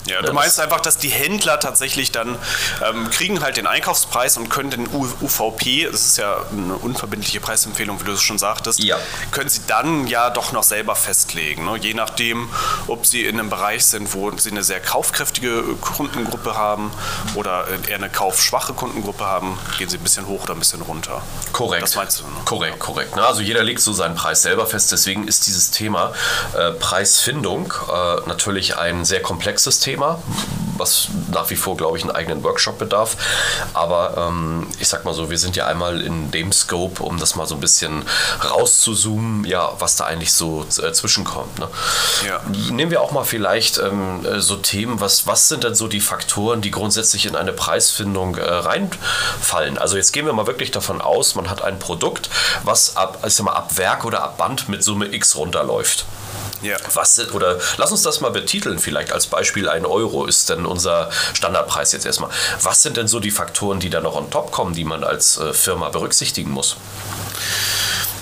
Ja, 0.09 0.23
du 0.23 0.33
meinst 0.33 0.59
einfach, 0.61 0.81
dass 0.81 0.99
die 0.99 1.09
Händler 1.09 1.61
tatsächlich 1.61 2.13
dann 2.13 2.37
ähm, 2.85 3.11
kriegen 3.11 3.43
halt 3.43 3.57
den 3.57 3.67
Einkaufspreis 3.67 4.37
und 4.37 4.49
können 4.49 4.71
den 4.71 4.89
UVP, 4.89 5.89
das 5.91 6.07
ist 6.07 6.19
ja 6.19 6.39
eine 6.51 6.75
unverbindliche 6.75 7.41
Preisempfehlung, 7.41 8.01
wie 8.01 8.05
du 8.05 8.13
es 8.13 8.23
schon 8.23 8.39
sagtest, 8.39 8.83
ja. 8.83 8.97
können 9.31 9.49
sie 9.49 9.61
dann 9.67 10.07
ja 10.07 10.31
doch 10.31 10.53
noch 10.53 10.63
selber 10.63 10.97
festlegen. 10.97 11.65
Ne? 11.65 11.77
Je 11.79 11.95
nachdem, 11.95 12.49
ob 12.87 13.07
sie 13.07 13.25
in 13.25 13.39
einem 13.39 13.51
Bereich 13.51 13.85
sind, 13.87 14.13
wo 14.15 14.31
sie 14.37 14.51
eine 14.51 14.63
sehr 14.63 14.81
kaufkräftige 14.81 15.63
Kundengruppe 15.81 16.57
haben 16.57 16.91
oder 17.35 17.67
eher 17.89 17.97
eine 17.97 18.09
kaufschwache 18.09 18.73
Kundengruppe 18.73 19.25
haben, 19.25 19.59
gehen 19.79 19.89
sie 19.89 19.99
ein 19.99 20.03
bisschen 20.03 20.27
hoch 20.27 20.45
oder 20.45 20.55
ein 20.55 20.59
bisschen 20.59 20.83
runter. 20.83 21.23
Korrekt. 21.53 21.83
Das 21.83 21.97
meinst 21.97 22.21
du? 22.21 22.25
Ne? 22.25 22.31
Korrekt, 22.45 22.79
korrekt. 22.79 23.17
Ne? 23.17 23.25
Also 23.25 23.43
jeder 23.43 23.63
legt 23.63 23.81
so 23.81 23.93
seinen 23.93 24.15
Preis 24.15 24.43
selber 24.43 24.67
fest. 24.67 24.93
Deswegen 24.93 25.27
ist 25.27 25.47
dieses 25.47 25.71
Thema 25.71 26.13
äh, 26.57 26.73
Preisfindung 26.73 27.73
äh, 27.89 28.29
natürlich 28.29 28.77
ein 28.77 29.05
sehr 29.05 29.23
komplexes 29.23 29.81
Thema. 29.81 29.98
Thema, 29.99 30.23
was 30.77 31.09
nach 31.33 31.51
wie 31.51 31.57
vor, 31.57 31.77
glaube 31.77 31.99
ich, 31.99 32.05
einen 32.05 32.13
eigenen 32.13 32.45
Workshop 32.45 32.79
bedarf. 32.79 33.17
Aber 33.75 34.29
ähm, 34.29 34.69
ich 34.79 34.87
sag 34.87 35.05
mal 35.05 35.13
so, 35.13 35.29
wir 35.29 35.39
sind 35.39 35.57
ja 35.57 35.67
einmal 35.67 36.01
in 36.01 36.31
dem 36.31 36.53
Scope, 36.53 37.03
um 37.03 37.19
das 37.19 37.35
mal 37.35 37.47
so 37.47 37.57
ein 37.57 37.61
bisschen 37.61 38.05
rauszuzoomen, 38.49 39.45
ja, 39.45 39.73
was 39.81 39.97
da 39.97 40.05
eigentlich 40.05 40.33
so 40.33 40.65
äh, 40.81 40.93
zwischenkommt. 40.93 41.59
Ne? 41.59 41.69
Ja. 42.29 42.41
Nehmen 42.71 42.93
wir 42.93 43.03
auch 43.03 43.11
mal 43.11 43.25
vielleicht 43.25 43.79
ähm, 43.79 44.25
äh, 44.25 44.41
so 44.41 44.55
Themen, 44.55 45.01
was, 45.01 45.27
was 45.27 45.49
sind 45.49 45.65
denn 45.65 45.75
so 45.75 45.89
die 45.89 46.01
Faktoren, 46.01 46.61
die 46.61 46.71
grundsätzlich 46.71 47.27
in 47.27 47.35
eine 47.35 47.53
Preisfindung 47.53 48.37
äh, 48.37 48.45
reinfallen? 48.45 49.79
Also 49.79 49.97
jetzt 49.97 50.13
gehen 50.13 50.27
wir 50.27 50.33
mal 50.33 50.47
wirklich 50.47 50.71
davon 50.71 51.01
aus, 51.01 51.35
man 51.35 51.51
hat 51.51 51.63
ein 51.63 51.81
Produkt, 51.81 52.31
was 52.63 52.97
ab, 52.97 53.25
ich 53.27 53.35
sag 53.35 53.47
mal, 53.47 53.55
ab 53.55 53.77
Werk 53.77 54.05
oder 54.05 54.23
ab 54.23 54.39
Band 54.39 54.69
mit 54.69 54.85
Summe 54.85 55.13
X 55.13 55.35
runterläuft. 55.35 56.07
Ja. 56.63 56.77
Was 56.95 57.19
oder 57.33 57.59
lass 57.77 57.93
uns 57.93 58.03
das 58.03 58.21
mal 58.21 58.31
betiteln, 58.31 58.79
vielleicht 58.79 59.13
als 59.13 59.27
Beispiel 59.27 59.69
ein 59.69 59.87
Euro 59.87 60.27
ist 60.27 60.51
denn 60.51 60.67
unser 60.67 61.11
Standardpreis 61.35 61.93
jetzt 61.93 62.07
erstmal. 62.07 62.31
Was 62.63 62.83
sind 62.83 62.97
denn 62.97 63.09
so 63.09 63.21
die 63.21 63.31
Faktoren, 63.31 63.81
die 63.81 63.91
da 63.91 64.01
noch 64.01 64.17
on 64.17 64.31
top 64.31 64.51
kommen, 64.51 64.75
die 64.75 64.85
man 64.85 65.05
als 65.05 65.39
äh, 65.39 65.53
Firma 65.53 65.89
berücksichtigen 65.91 66.51
muss? 66.51 66.77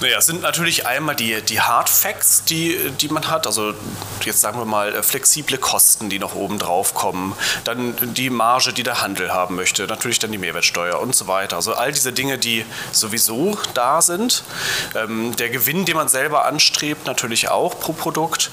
Naja, 0.00 0.18
es 0.18 0.26
sind 0.26 0.42
natürlich 0.42 0.86
einmal 0.86 1.16
die, 1.16 1.40
die 1.40 1.60
Hard 1.60 1.88
Facts, 1.88 2.44
die, 2.44 2.90
die 3.00 3.08
man 3.08 3.30
hat. 3.30 3.46
Also 3.46 3.72
jetzt 4.24 4.42
sagen 4.42 4.58
wir 4.58 4.66
mal 4.66 4.94
äh, 4.94 5.02
flexible 5.02 5.56
Kosten, 5.56 6.10
die 6.10 6.18
noch 6.18 6.34
oben 6.34 6.58
drauf 6.58 6.92
kommen. 6.92 7.34
Dann 7.64 7.94
die 8.14 8.28
Marge, 8.28 8.74
die 8.74 8.82
der 8.82 9.00
Handel 9.00 9.32
haben 9.32 9.54
möchte. 9.54 9.86
Natürlich 9.86 10.18
dann 10.18 10.32
die 10.32 10.38
Mehrwertsteuer 10.38 11.00
und 11.00 11.14
so 11.14 11.28
weiter. 11.28 11.56
Also 11.56 11.72
all 11.72 11.92
diese 11.92 12.12
Dinge, 12.12 12.36
die 12.36 12.66
sowieso 12.92 13.56
da 13.72 14.02
sind. 14.02 14.44
Ähm, 14.94 15.34
der 15.36 15.48
Gewinn, 15.48 15.86
den 15.86 15.96
man 15.96 16.08
selber 16.08 16.44
anstrebt, 16.44 17.06
natürlich 17.06 17.48
auch 17.48 17.80
pro 17.80 17.94
Produkt. 17.94 18.50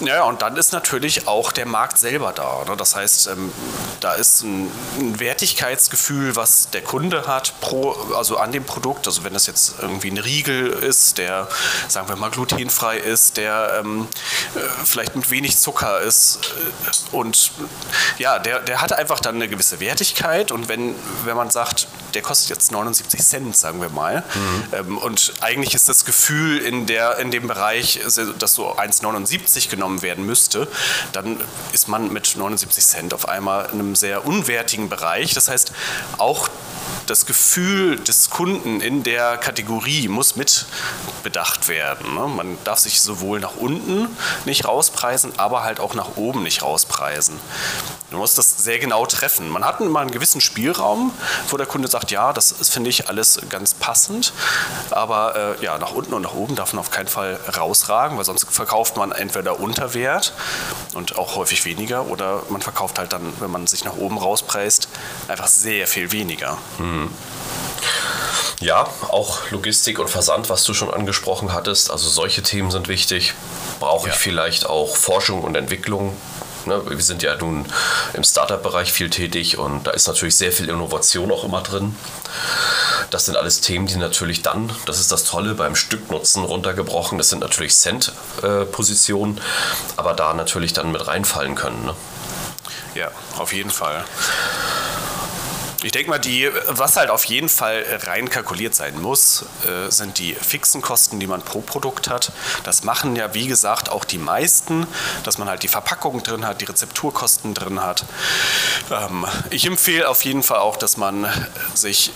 Ja, 0.00 0.24
und 0.24 0.42
dann 0.42 0.56
ist 0.56 0.74
natürlich 0.74 1.26
auch 1.26 1.52
der 1.52 1.64
Markt 1.64 1.96
selber 1.96 2.32
da. 2.32 2.64
Ne? 2.68 2.76
Das 2.76 2.94
heißt, 2.94 3.28
ähm, 3.28 3.50
da 4.00 4.12
ist 4.12 4.42
ein, 4.42 4.70
ein 4.98 5.20
Wertigkeitsgefühl, 5.20 6.36
was 6.36 6.68
der 6.68 6.82
Kunde 6.82 7.26
hat, 7.26 7.54
pro, 7.62 7.92
also 8.14 8.36
an 8.36 8.52
dem 8.52 8.64
Produkt. 8.64 9.06
Also 9.06 9.24
wenn 9.24 9.32
das 9.32 9.46
jetzt 9.46 9.76
irgendwie 9.80 10.10
ein 10.10 10.18
Riegel 10.18 10.65
ist, 10.68 11.18
der, 11.18 11.48
sagen 11.88 12.08
wir 12.08 12.16
mal, 12.16 12.30
glutenfrei 12.30 12.98
ist, 12.98 13.36
der 13.36 13.80
ähm, 13.80 14.08
äh, 14.54 14.58
vielleicht 14.84 15.16
mit 15.16 15.30
wenig 15.30 15.58
Zucker 15.58 16.00
ist. 16.00 16.40
Äh, 17.12 17.16
und 17.16 17.52
ja, 18.18 18.38
der, 18.38 18.60
der 18.60 18.80
hat 18.80 18.92
einfach 18.92 19.20
dann 19.20 19.36
eine 19.36 19.48
gewisse 19.48 19.80
Wertigkeit. 19.80 20.52
Und 20.52 20.68
wenn, 20.68 20.94
wenn 21.24 21.36
man 21.36 21.50
sagt, 21.50 21.88
der 22.14 22.22
kostet 22.22 22.50
jetzt 22.50 22.72
79 22.72 23.20
Cent, 23.20 23.56
sagen 23.56 23.80
wir 23.80 23.90
mal, 23.90 24.22
mhm. 24.34 24.64
ähm, 24.72 24.98
und 24.98 25.34
eigentlich 25.40 25.74
ist 25.74 25.88
das 25.88 26.04
Gefühl 26.04 26.58
in, 26.58 26.86
der, 26.86 27.18
in 27.18 27.30
dem 27.30 27.46
Bereich, 27.46 28.00
dass 28.38 28.54
so 28.54 28.76
1,79 28.76 29.68
genommen 29.68 30.02
werden 30.02 30.24
müsste, 30.24 30.68
dann 31.12 31.40
ist 31.72 31.88
man 31.88 32.12
mit 32.12 32.36
79 32.36 32.84
Cent 32.84 33.14
auf 33.14 33.28
einmal 33.28 33.66
in 33.66 33.80
einem 33.80 33.94
sehr 33.94 34.26
unwertigen 34.26 34.88
Bereich. 34.88 35.34
Das 35.34 35.48
heißt, 35.48 35.72
auch 36.18 36.48
das 37.06 37.26
Gefühl 37.26 37.98
des 38.00 38.30
Kunden 38.30 38.80
in 38.80 39.02
der 39.02 39.36
Kategorie 39.36 40.08
muss 40.08 40.36
mit 40.36 40.55
bedacht 41.22 41.68
werden. 41.68 42.14
Ne? 42.14 42.26
Man 42.28 42.58
darf 42.64 42.78
sich 42.78 43.00
sowohl 43.00 43.40
nach 43.40 43.56
unten 43.56 44.08
nicht 44.44 44.64
rauspreisen, 44.66 45.38
aber 45.38 45.62
halt 45.62 45.80
auch 45.80 45.94
nach 45.94 46.16
oben 46.16 46.42
nicht 46.42 46.62
rauspreisen. 46.62 47.38
Man 48.10 48.20
muss 48.20 48.34
das 48.34 48.56
sehr 48.58 48.78
genau 48.78 49.04
treffen. 49.06 49.48
Man 49.48 49.64
hat 49.64 49.80
immer 49.80 50.00
einen 50.00 50.12
gewissen 50.12 50.40
Spielraum, 50.40 51.12
wo 51.48 51.56
der 51.56 51.66
Kunde 51.66 51.88
sagt, 51.88 52.10
ja, 52.12 52.32
das 52.32 52.54
finde 52.68 52.88
ich 52.90 53.08
alles 53.08 53.40
ganz 53.48 53.74
passend, 53.74 54.32
aber 54.90 55.56
äh, 55.60 55.64
ja, 55.64 55.78
nach 55.78 55.92
unten 55.92 56.14
und 56.14 56.22
nach 56.22 56.34
oben 56.34 56.54
darf 56.54 56.72
man 56.72 56.80
auf 56.80 56.90
keinen 56.90 57.08
Fall 57.08 57.38
rausragen, 57.56 58.16
weil 58.16 58.24
sonst 58.24 58.46
verkauft 58.48 58.96
man 58.96 59.10
entweder 59.10 59.58
unter 59.58 59.94
Wert 59.94 60.32
und 60.94 61.18
auch 61.18 61.34
häufig 61.34 61.64
weniger 61.64 62.06
oder 62.06 62.42
man 62.48 62.62
verkauft 62.62 62.98
halt 62.98 63.12
dann, 63.12 63.32
wenn 63.40 63.50
man 63.50 63.66
sich 63.66 63.84
nach 63.84 63.96
oben 63.96 64.18
rauspreist, 64.18 64.88
einfach 65.26 65.48
sehr 65.48 65.88
viel 65.88 66.12
weniger. 66.12 66.58
Mhm. 66.78 67.10
Ja, 68.60 68.88
auch 69.10 69.50
Logistik 69.50 69.98
und 69.98 70.08
Versand, 70.08 70.48
was 70.48 70.64
du 70.64 70.72
schon 70.72 70.92
angesprochen 70.92 71.52
hattest. 71.52 71.90
Also 71.90 72.08
solche 72.08 72.42
Themen 72.42 72.70
sind 72.70 72.88
wichtig. 72.88 73.34
Brauche 73.80 74.08
ich 74.08 74.14
ja. 74.14 74.18
vielleicht 74.18 74.66
auch 74.66 74.96
Forschung 74.96 75.42
und 75.42 75.56
Entwicklung? 75.56 76.16
Ne? 76.66 76.82
Wir 76.88 77.02
sind 77.02 77.22
ja 77.22 77.36
nun 77.36 77.66
im 78.14 78.24
Startup-Bereich 78.24 78.92
viel 78.92 79.10
tätig 79.10 79.58
und 79.58 79.86
da 79.86 79.92
ist 79.92 80.06
natürlich 80.06 80.36
sehr 80.36 80.52
viel 80.52 80.68
Innovation 80.68 81.30
auch 81.30 81.44
immer 81.44 81.62
drin. 81.62 81.96
Das 83.10 83.26
sind 83.26 83.36
alles 83.36 83.60
Themen, 83.60 83.86
die 83.86 83.96
natürlich 83.96 84.42
dann, 84.42 84.70
das 84.86 85.00
ist 85.00 85.12
das 85.12 85.24
Tolle, 85.24 85.54
beim 85.54 85.76
Stücknutzen 85.76 86.44
runtergebrochen, 86.44 87.18
das 87.18 87.30
sind 87.30 87.40
natürlich 87.40 87.74
Cent-Positionen, 87.74 89.40
aber 89.96 90.14
da 90.14 90.34
natürlich 90.34 90.72
dann 90.72 90.92
mit 90.92 91.06
reinfallen 91.06 91.54
können. 91.54 91.84
Ne? 91.84 91.94
Ja, 92.94 93.10
auf 93.38 93.52
jeden 93.52 93.70
Fall. 93.70 94.04
Ich 95.86 95.92
denke 95.92 96.10
mal, 96.10 96.18
die, 96.18 96.50
was 96.66 96.96
halt 96.96 97.10
auf 97.10 97.26
jeden 97.26 97.48
Fall 97.48 97.84
rein 98.06 98.28
kalkuliert 98.28 98.74
sein 98.74 99.00
muss, 99.00 99.44
äh, 99.64 99.88
sind 99.88 100.18
die 100.18 100.34
fixen 100.34 100.82
Kosten, 100.82 101.20
die 101.20 101.28
man 101.28 101.42
pro 101.42 101.60
Produkt 101.60 102.10
hat. 102.10 102.32
Das 102.64 102.82
machen 102.82 103.14
ja, 103.14 103.34
wie 103.34 103.46
gesagt, 103.46 103.88
auch 103.88 104.04
die 104.04 104.18
meisten, 104.18 104.88
dass 105.22 105.38
man 105.38 105.48
halt 105.48 105.62
die 105.62 105.68
Verpackung 105.68 106.24
drin 106.24 106.44
hat, 106.44 106.60
die 106.60 106.64
Rezepturkosten 106.64 107.54
drin 107.54 107.84
hat. 107.84 108.04
Ähm, 108.90 109.26
ich 109.50 109.64
empfehle 109.64 110.08
auf 110.08 110.24
jeden 110.24 110.42
Fall 110.42 110.58
auch, 110.58 110.76
dass 110.76 110.96
man 110.96 111.24
sich 111.74 112.10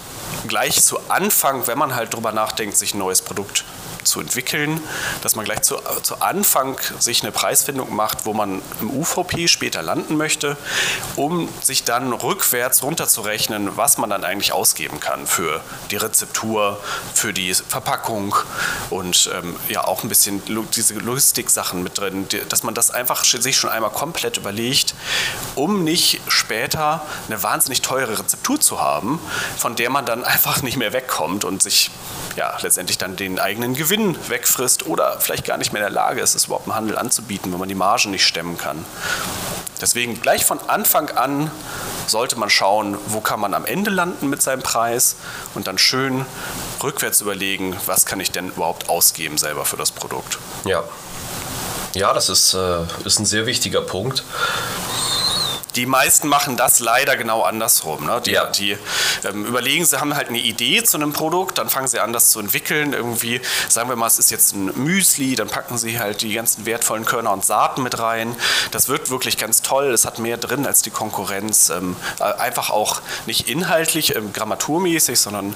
gleich 0.48 0.82
zu 0.82 0.98
Anfang, 1.08 1.68
wenn 1.68 1.78
man 1.78 1.94
halt 1.94 2.12
drüber 2.12 2.32
nachdenkt, 2.32 2.76
sich 2.76 2.94
ein 2.94 2.98
neues 2.98 3.22
Produkt 3.22 3.64
zu 4.04 4.20
entwickeln, 4.20 4.80
dass 5.22 5.36
man 5.36 5.44
gleich 5.44 5.62
zu, 5.62 5.76
zu 6.02 6.20
Anfang 6.20 6.78
sich 6.98 7.22
eine 7.22 7.32
Preisfindung 7.32 7.94
macht, 7.94 8.26
wo 8.26 8.32
man 8.32 8.62
im 8.80 8.90
UVP 8.90 9.48
später 9.48 9.82
landen 9.82 10.16
möchte, 10.16 10.56
um 11.16 11.48
sich 11.62 11.84
dann 11.84 12.12
rückwärts 12.12 12.82
runterzurechnen, 12.82 13.76
was 13.76 13.98
man 13.98 14.10
dann 14.10 14.24
eigentlich 14.24 14.52
ausgeben 14.52 15.00
kann 15.00 15.26
für 15.26 15.60
die 15.90 15.96
Rezeptur, 15.96 16.80
für 17.14 17.32
die 17.32 17.54
Verpackung 17.54 18.34
und 18.90 19.30
ähm, 19.34 19.56
ja 19.68 19.84
auch 19.84 20.02
ein 20.02 20.08
bisschen 20.08 20.42
diese 20.74 20.94
Logistik-Sachen 20.94 21.82
mit 21.82 21.98
drin, 21.98 22.26
dass 22.48 22.62
man 22.62 22.74
das 22.74 22.90
einfach 22.90 23.24
sich 23.24 23.56
schon 23.56 23.70
einmal 23.70 23.90
komplett 23.90 24.36
überlegt, 24.36 24.94
um 25.54 25.84
nicht 25.84 26.20
später 26.28 27.04
eine 27.28 27.42
wahnsinnig 27.42 27.82
teure 27.82 28.18
Rezeptur 28.18 28.60
zu 28.60 28.80
haben, 28.80 29.20
von 29.58 29.76
der 29.76 29.90
man 29.90 30.06
dann 30.06 30.24
einfach 30.30 30.62
nicht 30.62 30.76
mehr 30.76 30.92
wegkommt 30.92 31.44
und 31.44 31.62
sich 31.62 31.90
ja 32.36 32.56
letztendlich 32.62 32.98
dann 32.98 33.16
den 33.16 33.38
eigenen 33.38 33.74
Gewinn 33.74 33.89
Gewinn 33.90 34.16
wegfrisst 34.28 34.86
oder 34.86 35.18
vielleicht 35.18 35.44
gar 35.44 35.58
nicht 35.58 35.72
mehr 35.72 35.82
in 35.82 35.92
der 35.92 36.02
Lage 36.02 36.20
ist, 36.20 36.36
es 36.36 36.44
überhaupt 36.44 36.68
im 36.68 36.76
Handel 36.76 36.96
anzubieten, 36.96 37.50
wenn 37.50 37.58
man 37.58 37.68
die 37.68 37.74
Margen 37.74 38.12
nicht 38.12 38.24
stemmen 38.24 38.56
kann. 38.56 38.84
Deswegen 39.80 40.20
gleich 40.22 40.44
von 40.44 40.60
Anfang 40.68 41.10
an 41.10 41.50
sollte 42.06 42.38
man 42.38 42.50
schauen, 42.50 42.96
wo 43.08 43.20
kann 43.20 43.40
man 43.40 43.52
am 43.52 43.64
Ende 43.64 43.90
landen 43.90 44.30
mit 44.30 44.42
seinem 44.42 44.62
Preis 44.62 45.16
und 45.56 45.66
dann 45.66 45.76
schön 45.76 46.24
rückwärts 46.84 47.20
überlegen, 47.20 47.76
was 47.86 48.06
kann 48.06 48.20
ich 48.20 48.30
denn 48.30 48.50
überhaupt 48.50 48.88
ausgeben 48.88 49.38
selber 49.38 49.64
für 49.64 49.76
das 49.76 49.90
Produkt. 49.90 50.38
Ja. 50.64 50.84
Ja, 51.94 52.14
das 52.14 52.28
ist, 52.28 52.54
äh, 52.54 52.84
ist 53.04 53.18
ein 53.18 53.26
sehr 53.26 53.46
wichtiger 53.46 53.80
Punkt. 53.80 54.22
Die 55.76 55.86
meisten 55.86 56.28
machen 56.28 56.56
das 56.56 56.80
leider 56.80 57.16
genau 57.16 57.42
andersrum. 57.42 58.06
Ne? 58.06 58.20
Die, 58.24 58.32
ja. 58.32 58.46
die 58.46 58.76
ähm, 59.24 59.46
überlegen, 59.46 59.84
sie 59.84 60.00
haben 60.00 60.14
halt 60.14 60.28
eine 60.28 60.38
Idee 60.38 60.82
zu 60.82 60.96
einem 60.96 61.12
Produkt, 61.12 61.58
dann 61.58 61.68
fangen 61.68 61.88
sie 61.88 62.00
an, 62.00 62.12
das 62.12 62.30
zu 62.30 62.40
entwickeln. 62.40 62.92
Irgendwie, 62.92 63.40
sagen 63.68 63.88
wir 63.88 63.96
mal, 63.96 64.06
es 64.06 64.18
ist 64.18 64.30
jetzt 64.30 64.54
ein 64.54 64.66
Müsli, 64.76 65.34
dann 65.34 65.48
packen 65.48 65.78
sie 65.78 65.98
halt 65.98 66.22
die 66.22 66.34
ganzen 66.34 66.66
wertvollen 66.66 67.04
Körner 67.04 67.32
und 67.32 67.44
Saaten 67.44 67.82
mit 67.82 67.98
rein. 67.98 68.34
Das 68.70 68.88
wird 68.88 69.10
wirklich 69.10 69.38
ganz 69.38 69.62
toll. 69.62 69.92
Es 69.92 70.04
hat 70.04 70.18
mehr 70.18 70.36
drin 70.36 70.66
als 70.66 70.82
die 70.82 70.90
Konkurrenz. 70.90 71.70
Ähm, 71.70 71.96
äh, 72.18 72.24
einfach 72.24 72.70
auch 72.70 73.00
nicht 73.26 73.48
inhaltlich, 73.48 74.16
ähm, 74.16 74.32
grammaturmäßig, 74.32 75.18
sondern 75.18 75.54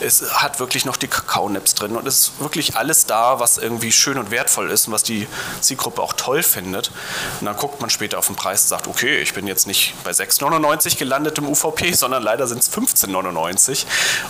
es 0.00 0.32
hat 0.34 0.60
wirklich 0.60 0.84
noch 0.84 0.96
die 0.96 1.08
Kakaonips 1.08 1.74
drin 1.74 1.96
und 1.96 2.06
es 2.06 2.20
ist 2.20 2.40
wirklich 2.40 2.76
alles 2.76 3.06
da, 3.06 3.40
was 3.40 3.58
irgendwie 3.58 3.92
schön 3.92 4.18
und 4.18 4.30
wertvoll 4.30 4.70
ist 4.70 4.86
und 4.86 4.92
was 4.92 5.02
die 5.02 5.26
Zielgruppe 5.60 6.02
auch 6.02 6.12
toll 6.12 6.42
findet. 6.42 6.90
Und 7.40 7.46
dann 7.46 7.56
guckt 7.56 7.80
man 7.80 7.90
später 7.90 8.18
auf 8.18 8.26
den 8.26 8.36
Preis 8.36 8.62
und 8.62 8.68
sagt, 8.68 8.86
okay, 8.86 9.18
ich 9.20 9.34
bin 9.34 9.46
jetzt 9.46 9.65
ist 9.66 9.68
nicht 9.68 10.04
bei 10.04 10.12
6,99 10.12 10.98
gelandet 10.98 11.38
im 11.38 11.48
UVP, 11.48 11.92
sondern 11.92 12.22
leider 12.22 12.46
sind 12.46 12.62
es 12.62 12.70
15,99. 12.70 13.84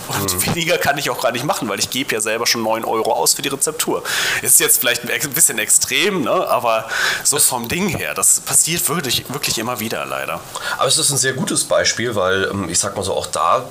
Und 0.09 0.35
mhm. 0.35 0.47
weniger 0.47 0.79
kann 0.79 0.99
ich 0.99 1.11
auch 1.11 1.21
gar 1.21 1.33
nicht 1.33 1.45
machen, 1.45 1.69
weil 1.69 1.79
ich 1.79 1.91
gebe 1.91 2.15
ja 2.15 2.21
selber 2.21 2.47
schon 2.47 2.63
9 2.63 2.85
Euro 2.85 3.13
aus 3.13 3.35
für 3.35 3.43
die 3.43 3.49
Rezeptur. 3.49 4.03
Ist 4.43 4.61
jetzt 4.61 4.79
vielleicht 4.79 5.09
ein 5.09 5.31
bisschen 5.31 5.59
extrem, 5.59 6.23
ne? 6.23 6.49
aber 6.49 6.89
so 7.23 7.39
vom 7.39 7.69
Ding 7.69 7.89
her, 7.89 8.15
das 8.15 8.41
passiert 8.41 8.89
wirklich, 8.89 9.27
wirklich 9.29 9.59
immer 9.59 9.81
wieder 9.81 10.05
leider. 10.07 10.41
Aber 10.79 10.89
es 10.89 10.99
ist 10.99 11.11
ein 11.11 11.19
sehr 11.19 11.35
gutes 11.35 11.65
Beispiel, 11.65 12.15
weil 12.15 12.49
ähm, 12.51 12.69
ich 12.69 12.79
sag 12.79 12.97
mal 12.97 13.03
so, 13.03 13.15
auch 13.15 13.27
da 13.27 13.67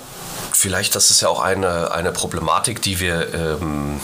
vielleicht, 0.52 0.96
das 0.96 1.12
ist 1.12 1.22
ja 1.22 1.28
auch 1.28 1.42
eine, 1.42 1.92
eine 1.92 2.12
Problematik, 2.12 2.82
die 2.82 3.00
wir 3.00 3.34
ähm, 3.34 4.00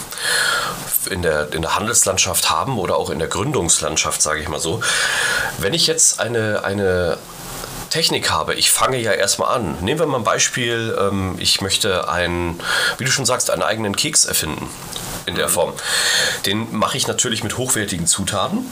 in, 1.10 1.22
der, 1.22 1.54
in 1.54 1.62
der 1.62 1.76
Handelslandschaft 1.76 2.50
haben 2.50 2.78
oder 2.78 2.98
auch 2.98 3.10
in 3.10 3.20
der 3.20 3.28
Gründungslandschaft, 3.28 4.22
sage 4.22 4.42
ich 4.42 4.50
mal 4.50 4.60
so. 4.60 4.82
Wenn 5.58 5.74
ich 5.74 5.88
jetzt 5.88 6.20
eine, 6.20 6.64
eine 6.64 7.18
Technik 7.92 8.32
habe, 8.32 8.56
ich 8.56 8.72
fange 8.72 8.98
ja 8.98 9.12
erstmal 9.12 9.56
an. 9.56 9.78
Nehmen 9.82 10.00
wir 10.00 10.08
mal 10.08 10.18
ein 10.18 10.24
Beispiel, 10.24 10.98
ähm, 11.00 11.36
ich 11.38 11.62
möchte 11.62 12.10
einen, 12.10 12.60
wie 12.98 13.04
du 13.06 13.12
schon 13.12 13.26
sagst, 13.26 13.52
einen 13.52 13.62
eigenen 13.62 13.96
Keks 13.96 14.26
erfinden 14.26 14.70
in 15.26 15.36
der 15.36 15.48
mhm. 15.50 15.52
Form. 15.52 15.74
Den 16.46 16.74
mache 16.76 16.98
ich 16.98 17.08
natürlich 17.08 17.44
mit 17.44 17.58
hochwertigen 17.58 18.08
Zutaten, 18.08 18.66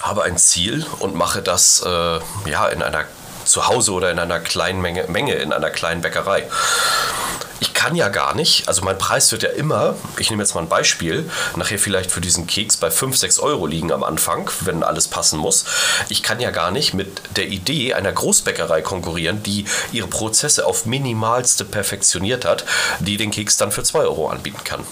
habe 0.00 0.24
ein 0.24 0.36
Ziel 0.36 0.84
und 0.98 1.14
mache 1.14 1.40
das 1.40 1.82
äh, 1.86 2.20
ja 2.50 2.68
in 2.68 2.82
einer 2.82 3.04
zu 3.44 3.68
Hause 3.68 3.92
oder 3.92 4.10
in 4.10 4.18
einer 4.18 4.40
kleinen 4.40 4.80
Menge, 4.80 5.04
Menge 5.08 5.34
in 5.34 5.52
einer 5.52 5.70
kleinen 5.70 6.00
Bäckerei. 6.00 6.48
Ich 7.64 7.72
kann 7.72 7.96
ja 7.96 8.10
gar 8.10 8.34
nicht, 8.34 8.68
also 8.68 8.84
mein 8.84 8.98
Preis 8.98 9.32
wird 9.32 9.42
ja 9.42 9.48
immer, 9.48 9.96
ich 10.18 10.28
nehme 10.28 10.42
jetzt 10.42 10.54
mal 10.54 10.60
ein 10.60 10.68
Beispiel, 10.68 11.30
nachher 11.56 11.78
vielleicht 11.78 12.10
für 12.10 12.20
diesen 12.20 12.46
Keks 12.46 12.76
bei 12.76 12.90
5, 12.90 13.16
6 13.16 13.38
Euro 13.38 13.66
liegen 13.66 13.90
am 13.90 14.04
Anfang, 14.04 14.50
wenn 14.60 14.82
alles 14.82 15.08
passen 15.08 15.38
muss. 15.38 15.64
Ich 16.10 16.22
kann 16.22 16.40
ja 16.40 16.50
gar 16.50 16.70
nicht 16.70 16.92
mit 16.92 17.22
der 17.36 17.48
Idee 17.48 17.94
einer 17.94 18.12
Großbäckerei 18.12 18.82
konkurrieren, 18.82 19.42
die 19.42 19.64
ihre 19.92 20.08
Prozesse 20.08 20.66
auf 20.66 20.84
minimalste 20.84 21.64
perfektioniert 21.64 22.44
hat, 22.44 22.66
die 22.98 23.16
den 23.16 23.30
Keks 23.30 23.56
dann 23.56 23.72
für 23.72 23.82
2 23.82 24.00
Euro 24.00 24.28
anbieten 24.28 24.62
kann. 24.62 24.84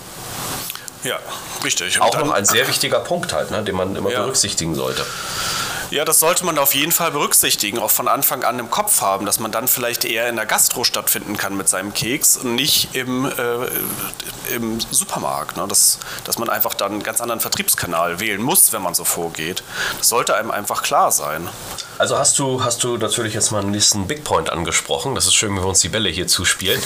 Ja, 1.04 1.18
richtig. 1.62 2.00
Und 2.00 2.06
Auch 2.06 2.18
noch 2.18 2.30
ein 2.30 2.46
sehr 2.46 2.66
wichtiger 2.68 3.00
Punkt 3.00 3.34
halt, 3.34 3.50
ne, 3.50 3.62
den 3.62 3.74
man 3.74 3.96
immer 3.96 4.10
ja. 4.10 4.22
berücksichtigen 4.22 4.74
sollte. 4.74 5.04
Ja, 5.92 6.06
das 6.06 6.20
sollte 6.20 6.46
man 6.46 6.56
auf 6.56 6.74
jeden 6.74 6.90
Fall 6.90 7.10
berücksichtigen, 7.10 7.78
auch 7.78 7.90
von 7.90 8.08
Anfang 8.08 8.44
an 8.44 8.58
im 8.58 8.70
Kopf 8.70 9.02
haben, 9.02 9.26
dass 9.26 9.38
man 9.38 9.52
dann 9.52 9.68
vielleicht 9.68 10.06
eher 10.06 10.26
in 10.26 10.36
der 10.36 10.46
Gastro 10.46 10.84
stattfinden 10.84 11.36
kann 11.36 11.54
mit 11.54 11.68
seinem 11.68 11.92
Keks 11.92 12.38
und 12.38 12.54
nicht 12.54 12.94
im, 12.94 13.26
äh, 13.26 14.54
im 14.54 14.80
Supermarkt. 14.80 15.58
Ne? 15.58 15.66
Das, 15.68 15.98
dass 16.24 16.38
man 16.38 16.48
einfach 16.48 16.72
dann 16.72 16.92
einen 16.92 17.02
ganz 17.02 17.20
anderen 17.20 17.40
Vertriebskanal 17.40 18.20
wählen 18.20 18.40
muss, 18.40 18.72
wenn 18.72 18.80
man 18.80 18.94
so 18.94 19.04
vorgeht. 19.04 19.62
Das 19.98 20.08
sollte 20.08 20.34
einem 20.34 20.50
einfach 20.50 20.82
klar 20.82 21.12
sein. 21.12 21.50
Also 21.98 22.18
hast 22.18 22.38
du, 22.38 22.64
hast 22.64 22.82
du 22.82 22.96
natürlich 22.96 23.34
jetzt 23.34 23.52
mal 23.52 23.60
einen 23.60 23.70
nächsten 23.70 24.06
Big 24.06 24.24
Point 24.24 24.50
angesprochen. 24.50 25.14
Das 25.14 25.26
ist 25.26 25.34
schön, 25.34 25.54
wenn 25.54 25.62
wir 25.62 25.68
uns 25.68 25.82
die 25.82 25.90
Bälle 25.90 26.08
hier 26.08 26.26
zuspielen. 26.26 26.80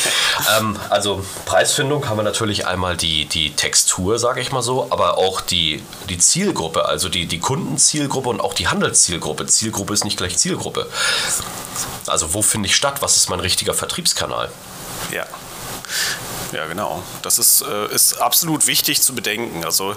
ähm, 0.58 0.78
also 0.90 1.24
Preisfindung 1.46 2.08
haben 2.08 2.18
wir 2.18 2.22
natürlich 2.22 2.66
einmal 2.66 2.96
die, 2.96 3.24
die 3.24 3.52
Textur, 3.54 4.18
sage 4.18 4.40
ich 4.40 4.52
mal 4.52 4.62
so, 4.62 4.86
aber 4.90 5.16
auch 5.16 5.40
die, 5.40 5.82
die 6.08 6.18
Zielgruppe, 6.18 6.84
also 6.84 7.08
die, 7.08 7.26
die 7.26 7.40
Kundenzielgruppe 7.40 8.28
und 8.28 8.40
auch 8.40 8.49
auch 8.50 8.54
die 8.54 8.68
Handelszielgruppe. 8.68 9.46
Zielgruppe 9.46 9.94
ist 9.94 10.04
nicht 10.04 10.16
gleich 10.16 10.36
Zielgruppe. 10.36 10.88
Also 12.06 12.34
wo 12.34 12.42
finde 12.42 12.68
ich 12.68 12.74
statt? 12.74 13.00
Was 13.00 13.16
ist 13.16 13.30
mein 13.30 13.40
richtiger 13.40 13.74
Vertriebskanal? 13.74 14.50
Ja. 15.12 15.26
Ja, 16.52 16.66
genau. 16.66 17.02
Das 17.22 17.38
ist, 17.38 17.62
äh, 17.62 17.94
ist 17.94 18.14
absolut 18.14 18.66
wichtig 18.66 19.00
zu 19.02 19.14
bedenken. 19.14 19.64
Also 19.64 19.94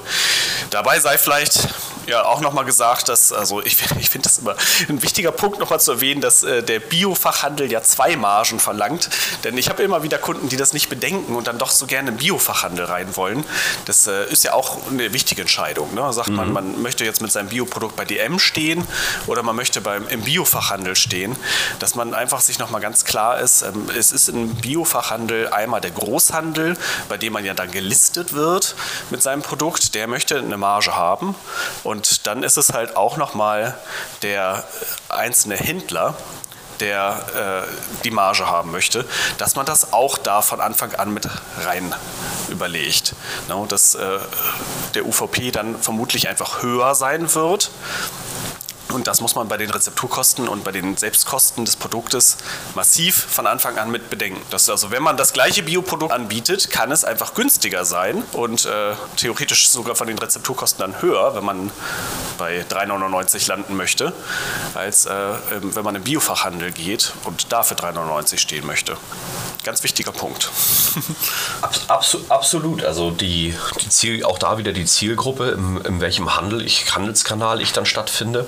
dabei 0.70 1.00
sei 1.00 1.18
vielleicht 1.18 1.68
ja 2.08 2.26
auch 2.26 2.42
nochmal 2.42 2.66
gesagt, 2.66 3.10
dass, 3.10 3.32
also 3.32 3.62
ich, 3.62 3.78
ich 4.00 4.10
finde 4.10 4.28
das 4.28 4.40
immer 4.40 4.56
ein 4.90 5.02
wichtiger 5.02 5.32
Punkt 5.32 5.60
nochmal 5.60 5.80
zu 5.80 5.94
erwähnen, 5.94 6.22
dass 6.22 6.44
äh, 6.44 6.64
der 6.64 6.80
Biofachhandel 6.80 7.72
ja 7.72 7.82
zwei 7.82 8.16
Margen 8.16 8.60
verlangt. 8.60 9.10
Denn 9.44 9.58
ich 9.58 9.70
habe 9.70 9.84
immer 9.84 10.04
wieder 10.04 10.18
Kunden, 10.18 10.50
die 10.50 10.58
das 10.58 10.74
nicht 10.74 10.90
bedenken 10.90 11.36
und 11.36 11.48
dann 11.48 11.58
doch 11.58 11.72
so 11.72 11.86
gerne 11.86 12.10
im 12.10 12.18
Biofachhandel 12.18 12.86
rein 12.86 13.16
wollen. 13.16 13.44
Das 13.86 14.08
äh, 14.08 14.26
ist 14.32 14.44
ja 14.44 14.54
auch 14.54 14.80
eine 14.90 15.14
wichtige 15.14 15.42
Entscheidung. 15.42 15.94
Ne? 15.94 16.12
Sagt 16.14 16.30
mhm. 16.30 16.36
man, 16.36 16.54
man 16.54 16.82
möchte 16.82 17.06
jetzt 17.06 17.22
mit 17.22 17.32
seinem 17.32 17.50
Bioprodukt 17.50 17.96
bei 17.96 18.06
DM 18.06 18.40
stehen 18.40 18.88
oder 19.28 19.44
man 19.44 19.56
möchte 19.56 19.82
beim, 19.82 20.08
im 20.08 20.22
Biofachhandel 20.22 20.96
stehen. 20.96 21.36
Dass 21.80 21.96
man 21.96 22.14
einfach 22.14 22.42
sich 22.42 22.60
nochmal 22.60 22.82
ganz 22.82 23.06
klar 23.06 23.40
ist, 23.40 23.62
ähm, 23.62 23.90
es 23.98 24.12
ist 24.12 24.30
im 24.30 24.56
Biofachhandel 24.56 25.50
einmal 25.50 25.82
der 25.82 25.92
Großhandel, 25.92 26.78
bei 27.10 27.18
dem 27.18 27.34
man 27.34 27.46
ja 27.46 27.54
dann 27.54 27.72
gelistet 27.72 28.34
wird 28.34 28.76
mit 29.10 29.22
seinem 29.22 29.42
Produkt, 29.42 29.96
der 29.96 30.08
möchte 30.08 30.38
eine 30.38 30.58
Marge 30.58 30.96
haben. 30.96 31.36
Und 31.84 31.93
und 31.94 32.26
dann 32.26 32.42
ist 32.42 32.58
es 32.58 32.74
halt 32.74 32.98
auch 32.98 33.18
nochmal 33.18 33.78
der 34.24 34.64
einzelne 35.10 35.56
Händler, 35.56 36.16
der 36.80 37.68
äh, 37.70 38.02
die 38.04 38.10
Marge 38.10 38.50
haben 38.50 38.72
möchte, 38.72 39.06
dass 39.38 39.56
man 39.56 39.68
das 39.68 39.94
auch 39.94 40.18
da 40.18 40.42
von 40.42 40.60
Anfang 40.60 40.96
an 40.96 41.14
mit 41.14 41.30
rein 41.64 41.94
überlegt. 42.50 43.14
No, 43.48 43.68
dass 43.68 43.94
äh, 43.94 44.18
der 44.96 45.06
UVP 45.06 45.52
dann 45.52 45.80
vermutlich 45.80 46.28
einfach 46.28 46.64
höher 46.64 46.96
sein 46.96 47.32
wird 47.36 47.70
und 48.94 49.08
das 49.08 49.22
muss 49.22 49.36
man 49.36 49.48
bei 49.48 49.58
den 49.58 49.70
Rezepturkosten 49.70 50.48
und 50.48 50.64
bei 50.64 50.72
den 50.72 50.96
Selbstkosten 50.98 51.66
des 51.66 51.76
Produktes 51.76 52.38
massiv 52.76 53.16
von 53.16 53.48
Anfang 53.48 53.78
an 53.78 53.92
mit 53.92 54.10
bedenken. 54.10 54.42
Das 54.50 54.70
also, 54.70 54.92
wenn 54.92 55.04
man 55.04 55.18
das 55.18 55.34
gleiche 55.34 55.64
Bioprodukt 55.64 56.13
anbietet, 56.13 56.70
kann 56.70 56.91
es 56.91 57.04
einfach 57.04 57.34
günstiger 57.34 57.86
sein 57.86 58.24
und 58.34 58.65
äh, 58.65 58.94
theoretisch 59.17 59.70
sogar 59.70 59.96
von 59.96 60.08
den 60.08 60.17
Rezepturkosten 60.17 60.80
dann 60.80 61.02
höher, 61.02 61.36
wenn 61.36 61.44
man 61.44 61.72
bei 62.38 62.62
3,99 62.70 63.48
landen 63.48 63.76
möchte, 63.76 64.13
als 64.74 65.06
äh, 65.06 65.13
ähm, 65.13 65.76
wenn 65.76 65.84
man 65.84 65.96
im 65.96 66.04
Biofachhandel 66.04 66.72
geht 66.72 67.13
und 67.26 67.52
dafür 67.52 67.78
3,99 67.78 68.38
stehen 68.38 68.65
möchte. 68.65 68.98
Ganz 69.63 69.82
wichtiger 69.84 70.12
Punkt. 70.12 70.52
Abs 71.88 72.17
absolut. 72.28 72.84
Also 72.84 73.12
die, 73.12 73.56
die 73.82 73.89
Ziel, 73.89 74.26
auch 74.26 74.38
da 74.38 74.58
wieder 74.58 74.74
die 74.74 74.84
Zielgruppe, 74.84 75.52
in, 75.52 75.78
in 75.86 76.02
welchem 76.02 76.36
Handel 76.36 76.65
ich, 76.65 76.94
Handelskanal 76.94 77.62
ich 77.62 77.72
dann 77.72 77.86
stattfinde 77.86 78.46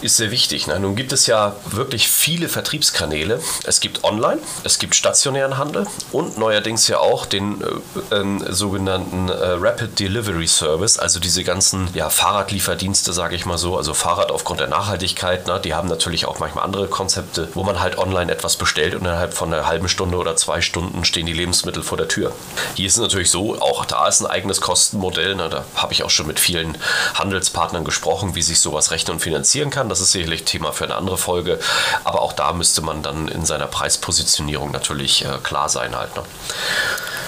ist 0.00 0.16
sehr 0.16 0.30
wichtig. 0.30 0.66
Ne? 0.66 0.78
Nun 0.78 0.96
gibt 0.96 1.12
es 1.12 1.26
ja 1.26 1.56
wirklich 1.66 2.08
viele 2.08 2.48
Vertriebskanäle. 2.48 3.40
Es 3.64 3.80
gibt 3.80 4.04
Online, 4.04 4.40
es 4.64 4.78
gibt 4.78 4.94
stationären 4.94 5.58
Handel 5.58 5.86
und 6.12 6.38
neuerdings 6.38 6.88
ja 6.88 6.98
auch 6.98 7.26
den 7.26 7.62
äh, 8.10 8.14
äh, 8.14 8.52
sogenannten 8.52 9.28
äh, 9.28 9.32
Rapid 9.32 9.98
Delivery 9.98 10.46
Service, 10.46 10.98
also 10.98 11.20
diese 11.20 11.44
ganzen 11.44 11.88
ja, 11.94 12.10
Fahrradlieferdienste, 12.10 13.12
sage 13.12 13.36
ich 13.36 13.46
mal 13.46 13.58
so, 13.58 13.76
also 13.76 13.94
Fahrrad 13.94 14.30
aufgrund 14.30 14.60
der 14.60 14.68
Nachhaltigkeit. 14.68 15.46
Ne? 15.46 15.60
Die 15.62 15.74
haben 15.74 15.88
natürlich 15.88 16.26
auch 16.26 16.38
manchmal 16.38 16.64
andere 16.64 16.88
Konzepte, 16.88 17.48
wo 17.54 17.64
man 17.64 17.80
halt 17.80 17.98
online 17.98 18.32
etwas 18.32 18.56
bestellt 18.56 18.94
und 18.94 19.02
innerhalb 19.02 19.34
von 19.34 19.52
einer 19.52 19.66
halben 19.66 19.88
Stunde 19.88 20.16
oder 20.16 20.36
zwei 20.36 20.60
Stunden 20.60 21.04
stehen 21.04 21.26
die 21.26 21.32
Lebensmittel 21.32 21.82
vor 21.82 21.98
der 21.98 22.08
Tür. 22.08 22.32
Hier 22.74 22.86
ist 22.86 22.94
es 22.94 23.00
natürlich 23.00 23.30
so, 23.30 23.60
auch 23.60 23.84
da 23.84 24.08
ist 24.08 24.20
ein 24.20 24.26
eigenes 24.26 24.60
Kostenmodell. 24.60 25.34
Ne? 25.34 25.48
Da 25.48 25.64
habe 25.74 25.92
ich 25.92 26.02
auch 26.02 26.10
schon 26.10 26.26
mit 26.26 26.40
vielen 26.40 26.78
Handelspartnern 27.14 27.84
gesprochen, 27.84 28.34
wie 28.34 28.42
sich 28.42 28.60
sowas 28.60 28.90
rechnen 28.90 29.14
und 29.14 29.20
finanzieren 29.20 29.33
kann. 29.70 29.88
Das 29.88 30.00
ist 30.00 30.12
sicherlich 30.12 30.44
Thema 30.44 30.72
für 30.72 30.84
eine 30.84 30.94
andere 30.94 31.18
Folge. 31.18 31.58
Aber 32.04 32.22
auch 32.22 32.32
da 32.32 32.52
müsste 32.52 32.82
man 32.82 33.02
dann 33.02 33.28
in 33.28 33.44
seiner 33.44 33.66
Preispositionierung 33.66 34.70
natürlich 34.70 35.24
äh, 35.24 35.38
klar 35.42 35.68
sein 35.68 35.96
halt. 35.96 36.14
Ne? 36.16 36.22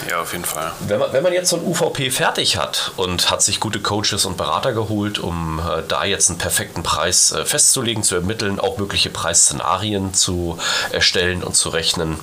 Ja, 0.08 0.20
auf 0.20 0.32
jeden 0.32 0.44
Fall. 0.44 0.72
Wenn 0.80 1.00
man, 1.00 1.12
wenn 1.12 1.22
man 1.22 1.32
jetzt 1.32 1.50
so 1.50 1.56
ein 1.56 1.64
UVP 1.64 2.10
fertig 2.10 2.56
hat 2.56 2.92
und 2.96 3.30
hat 3.30 3.42
sich 3.42 3.58
gute 3.58 3.80
Coaches 3.80 4.24
und 4.24 4.36
Berater 4.36 4.72
geholt, 4.72 5.18
um 5.18 5.58
äh, 5.58 5.82
da 5.86 6.04
jetzt 6.04 6.28
einen 6.28 6.38
perfekten 6.38 6.82
Preis 6.82 7.32
äh, 7.32 7.44
festzulegen, 7.44 8.02
zu 8.02 8.14
ermitteln, 8.14 8.60
auch 8.60 8.78
mögliche 8.78 9.10
Preisszenarien 9.10 10.14
zu 10.14 10.58
erstellen 10.92 11.42
und 11.42 11.56
zu 11.56 11.70
rechnen, 11.70 12.20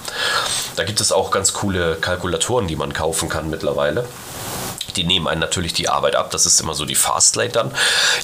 da 0.76 0.84
gibt 0.84 1.02
es 1.02 1.12
auch 1.12 1.32
ganz 1.32 1.54
coole 1.54 1.96
Kalkulatoren, 1.96 2.68
die 2.68 2.76
man 2.76 2.94
kaufen 2.94 3.28
kann 3.28 3.50
mittlerweile. 3.50 4.06
Die 4.96 5.04
nehmen 5.04 5.28
einen 5.28 5.42
natürlich 5.42 5.74
die 5.74 5.90
Arbeit 5.90 6.16
ab, 6.16 6.32
das 6.32 6.46
ist 6.46 6.60
immer 6.60 6.74
so 6.74 6.86
die 6.86 6.96
Fastlane 6.96 7.50
dann. 7.50 7.72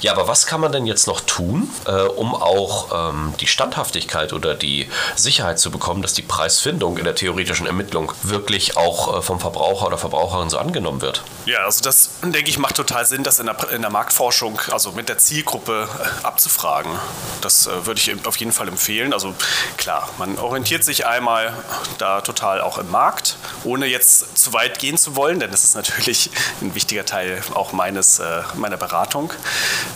Ja, 0.00 0.12
aber 0.12 0.28
was 0.28 0.46
kann 0.46 0.60
man 0.60 0.72
denn 0.72 0.86
jetzt 0.86 1.06
noch 1.06 1.20
tun, 1.20 1.70
äh, 1.86 1.92
um 2.02 2.34
auch 2.34 3.10
ähm, 3.10 3.34
die 3.40 3.46
Standhaftigkeit 3.46 4.32
oder 4.32 4.54
die 4.54 4.88
Sicherheit 5.16 5.58
zu 5.58 5.70
bekommen, 5.70 6.02
dass 6.02 6.14
die 6.14 6.22
Preisfindung 6.22 6.98
in 6.98 7.04
der 7.04 7.14
theoretischen 7.14 7.66
Ermittlung 7.66 8.12
wirklich 8.22 8.76
auch 8.76 9.18
äh, 9.18 9.22
vom 9.22 9.40
Verbraucher 9.40 9.86
oder 9.86 9.98
Verbraucherin 9.98 10.50
so 10.50 10.58
angenommen 10.58 11.00
wird? 11.00 11.22
Ja, 11.46 11.64
also 11.64 11.82
das 11.82 12.10
denke 12.22 12.50
ich 12.50 12.58
macht 12.58 12.76
total 12.76 13.04
Sinn, 13.06 13.22
das 13.22 13.38
in 13.38 13.46
der, 13.46 13.70
in 13.70 13.82
der 13.82 13.90
Marktforschung, 13.90 14.60
also 14.70 14.92
mit 14.92 15.08
der 15.08 15.18
Zielgruppe 15.18 15.88
äh, 15.88 16.26
abzufragen. 16.26 16.92
Das 17.40 17.66
äh, 17.66 17.86
würde 17.86 18.00
ich 18.00 18.26
auf 18.26 18.36
jeden 18.36 18.52
Fall 18.52 18.68
empfehlen. 18.68 19.12
Also 19.12 19.34
klar, 19.76 20.08
man 20.18 20.38
orientiert 20.38 20.84
sich 20.84 21.06
einmal 21.06 21.52
da 21.98 22.20
total 22.20 22.60
auch 22.60 22.78
im 22.78 22.90
Markt, 22.90 23.36
ohne 23.64 23.86
jetzt 23.86 24.38
zu 24.38 24.52
weit 24.52 24.78
gehen 24.78 24.96
zu 24.96 25.16
wollen, 25.16 25.40
denn 25.40 25.52
es 25.52 25.64
ist 25.64 25.74
natürlich 25.74 26.30
ein 26.60 26.74
wichtiger 26.74 27.04
Teil 27.04 27.42
auch 27.54 27.72
meines, 27.72 28.18
äh, 28.18 28.42
meiner 28.54 28.76
Beratung. 28.76 29.32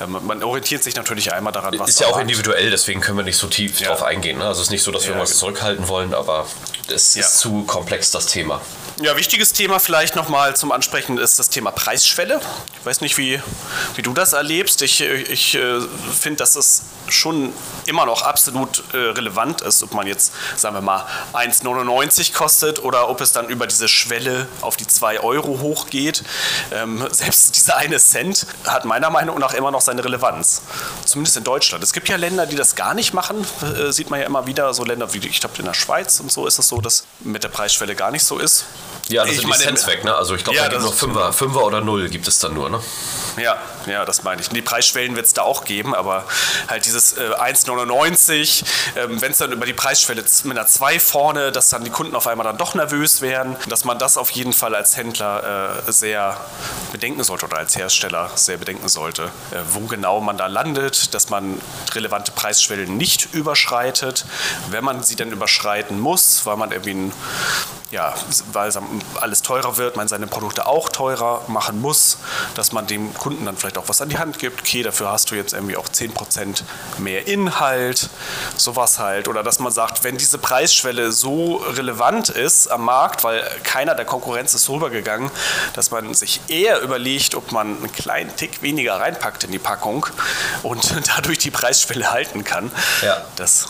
Ähm, 0.01 0.19
man 0.23 0.43
orientiert 0.43 0.83
sich 0.83 0.97
natürlich 0.97 1.33
einmal 1.33 1.53
daran, 1.53 1.79
was 1.79 1.91
Ist 1.91 2.01
ja 2.01 2.09
auch 2.09 2.19
individuell, 2.19 2.71
deswegen 2.71 3.01
können 3.01 3.19
wir 3.19 3.25
nicht 3.25 3.39
so 3.39 3.47
tief 3.47 3.81
ja. 3.81 3.89
drauf 3.89 4.03
eingehen. 4.03 4.39
Ne? 4.39 4.47
Also 4.47 4.61
es 4.61 4.69
ist 4.69 4.73
nicht 4.73 4.83
so, 4.83 4.91
dass 4.91 5.05
wir 5.05 5.13
ja, 5.13 5.19
genau. 5.19 5.25
zurückhalten 5.27 5.89
wollen, 5.89 6.15
aber 6.15 6.47
es 6.89 7.17
ist 7.17 7.39
zu 7.39 7.65
komplex, 7.65 8.11
das 8.11 8.27
Thema. 8.27 8.61
Ja, 9.01 9.17
wichtiges 9.17 9.53
Thema 9.53 9.81
vielleicht 9.81 10.15
nochmal 10.15 10.55
zum 10.55 10.71
Ansprechen 10.71 11.19
ist 11.19 11.41
das 11.41 11.51
Thema 11.51 11.73
Preisschwelle. 11.73 12.41
Ich 12.79 12.87
weiß 12.87 13.01
nicht, 13.01 13.19
wie, 13.19 13.41
wie 13.97 14.03
du 14.03 14.13
das 14.13 14.35
erlebst. 14.35 14.83
Ich, 14.83 15.01
ich 15.01 15.57
äh, 15.57 15.81
finde, 16.13 16.37
dass 16.37 16.55
es 16.55 16.83
schon 17.09 17.53
immer 17.87 18.07
noch 18.07 18.23
absolut 18.23 18.85
äh, 18.93 18.97
relevant 18.97 19.63
ist, 19.63 19.83
ob 19.83 19.95
man 19.95 20.07
jetzt, 20.07 20.33
sagen 20.57 20.77
wir 20.77 20.81
mal, 20.81 21.07
1,99 21.33 22.33
kostet 22.35 22.85
oder 22.85 23.09
ob 23.09 23.21
es 23.21 23.33
dann 23.33 23.49
über 23.49 23.67
diese 23.67 23.89
Schwelle 23.89 24.47
auf 24.61 24.77
die 24.77 24.87
2 24.87 25.21
Euro 25.21 25.59
hochgeht. 25.61 26.23
Ähm, 26.73 27.07
selbst 27.11 27.57
dieser 27.57 27.77
eine 27.77 27.99
Cent 27.99 28.47
hat 28.67 28.85
meiner 28.85 29.11
Meinung 29.11 29.39
nach 29.39 29.55
immer 29.55 29.71
noch 29.71 29.81
seine 29.81 30.05
Relevanz. 30.05 30.63
Zumindest 31.05 31.37
in 31.37 31.45
Deutschland. 31.45 31.83
Es 31.85 31.93
gibt 31.93 32.09
ja 32.09 32.17
Länder, 32.17 32.47
die 32.47 32.57
das 32.57 32.75
gar 32.75 32.95
nicht 32.95 33.15
machen, 33.15 33.47
äh, 33.63 33.93
sieht 33.93 34.11
man 34.11 34.21
ja 34.21 34.27
immer 34.27 34.47
wieder. 34.47 34.73
So 34.75 34.85
Länder 34.85 35.13
wie, 35.13 35.19
ich 35.19 35.41
glaube, 35.41 35.57
in 35.59 35.65
der 35.65 35.75
Schweiz 35.75 36.21
und 36.21 36.31
so 36.31 36.47
ist 36.47 36.59
es 36.59 36.69
so, 36.69 36.81
dass 36.81 37.07
mit 37.21 37.45
der 37.45 37.49
Preisschwelle 37.49 37.95
gar 37.95 38.11
nicht 38.11 38.25
so 38.25 38.39
ist. 38.39 38.65
Ja, 39.09 39.23
das 39.23 39.33
ich 39.35 39.41
sind 39.41 39.55
die 39.55 39.59
Cents 39.59 39.87
weg, 39.87 40.05
ne? 40.05 40.15
Also 40.15 40.35
ich 40.35 40.45
glaube, 40.45 40.57
ja, 40.57 40.65
da 40.65 40.71
gibt 40.71 40.83
nur 40.83 40.93
Fünfer, 40.93 41.33
Fünfer 41.33 41.65
oder 41.65 41.81
Null 41.81 42.09
gibt 42.09 42.27
es 42.27 42.39
dann 42.39 42.55
nur, 42.55 42.71
ne? 42.71 42.81
Ja, 43.37 43.59
ja, 43.87 44.05
das 44.05 44.23
meine 44.23 44.41
ich. 44.41 44.49
Die 44.49 44.63
Preisschwellen 44.63 45.15
wird 45.15 45.27
es 45.27 45.35
da 45.35 45.43
auch 45.43 45.65
geben, 45.65 45.95
aber 45.95 46.25
halt 46.69 46.87
dieses 46.87 47.19
äh, 47.19 47.31
1,99, 47.35 48.65
ähm, 48.97 49.21
wenn 49.21 49.33
es 49.33 49.39
dann 49.39 49.53
über 49.53 49.67
die 49.67 49.75
Preisschwelle 49.75 50.25
mit 50.45 50.59
einer 50.59 50.67
2 50.67 51.01
vorne, 51.01 51.53
dass 51.53 51.69
dann 51.69 51.85
die 51.85 51.91
Kunden 51.91 52.17
auf 52.17 52.27
einmal 52.27 52.45
dann 52.45 52.57
doch 52.57 52.75
nervös 52.75 53.21
werden, 53.21 53.57
dass 53.69 53.85
man 53.85 53.99
das 53.99 54.17
auf 54.17 54.31
jeden 54.31 54.53
Fall 54.53 54.75
als 54.75 54.97
Händler 54.97 55.83
äh, 55.87 55.93
sehr 55.93 56.41
bedenken 56.93 57.25
sollte 57.25 57.47
oder 57.47 57.59
als 57.59 57.77
Hersteller 57.77 58.31
sehr 58.35 58.57
bedenken 58.57 58.89
sollte, 58.89 59.25
äh, 59.51 59.61
wo 59.73 59.87
genau 59.87 60.21
man 60.21 60.37
da 60.37 60.47
landet, 60.47 61.15
dass 61.15 61.31
man 61.31 61.61
relevante 61.93 62.33
Preisschwellen 62.33 62.97
nicht 62.97 63.35
überschreitet. 63.35 64.27
Wenn 64.71 64.85
man 64.85 65.03
sie 65.03 65.17
dann 65.17 65.31
überschreiten 65.31 65.99
muss, 65.99 66.47
weil 66.47 66.57
man 66.57 66.73
irgendwie 66.73 66.95
ein 66.95 67.13
ja, 67.95 68.13
weil 68.53 68.73
alles 69.21 69.43
teurer 69.43 69.77
wird, 69.77 69.95
man 69.95 70.09
seine 70.09 70.27
Produkte 70.27 70.67
auch 70.67 70.89
teurer 70.89 71.43
machen 71.47 71.81
muss, 71.81 72.19
dass 72.57 72.73
man 72.73 72.89
dem 72.89 73.15
Kunden 73.15 73.45
dann 73.47 73.57
vielleicht 73.57 73.79
auch 73.79 73.89
was 73.89 74.03
an 74.03 74.09
die 74.09 74.19
Hand 74.19 74.41
gibt. 74.41 74.63
Okay, 74.63 74.83
dafür 74.83 75.13
hast 75.13 75.31
du 75.31 75.37
jetzt 75.37 75.53
irgendwie 75.53 75.77
auch 75.77 75.89
10% 75.89 76.63
mehr 76.99 77.29
Inhalt, 77.29 78.11
sowas 78.57 78.99
halt. 78.99 79.29
Oder 79.29 79.45
dass 79.45 79.61
man 79.61 79.71
sagt, 79.71 80.03
wenn 80.03 80.17
diese 80.17 80.39
Preisschwelle 80.39 81.13
so 81.13 81.59
relevant 81.59 82.31
ist 82.31 82.67
am 82.67 82.85
Markt, 82.85 83.23
weil 83.23 83.49
keiner 83.63 83.95
der 83.95 84.07
Konkurrenz 84.07 84.55
ist 84.55 84.65
so 84.65 84.75
rübergegangen, 84.75 85.31
dass 85.75 85.93
man 85.93 86.15
sich 86.15 86.41
eher 86.49 86.81
überlegt, 86.81 87.37
ob 87.37 87.53
man 87.53 87.77
einen 87.77 87.93
kleinen 87.93 88.35
Tick 88.35 88.61
weniger 88.61 88.99
reinpackt 88.99 89.45
in 89.45 89.53
die 89.53 89.61
Packung 89.61 90.07
und 90.65 90.93
dadurch 91.17 91.39
die 91.39 91.53
Preisschwelle 91.53 92.11
halten 92.11 92.43
kann. 92.43 92.73
Ja. 93.03 93.25
Das 93.37 93.69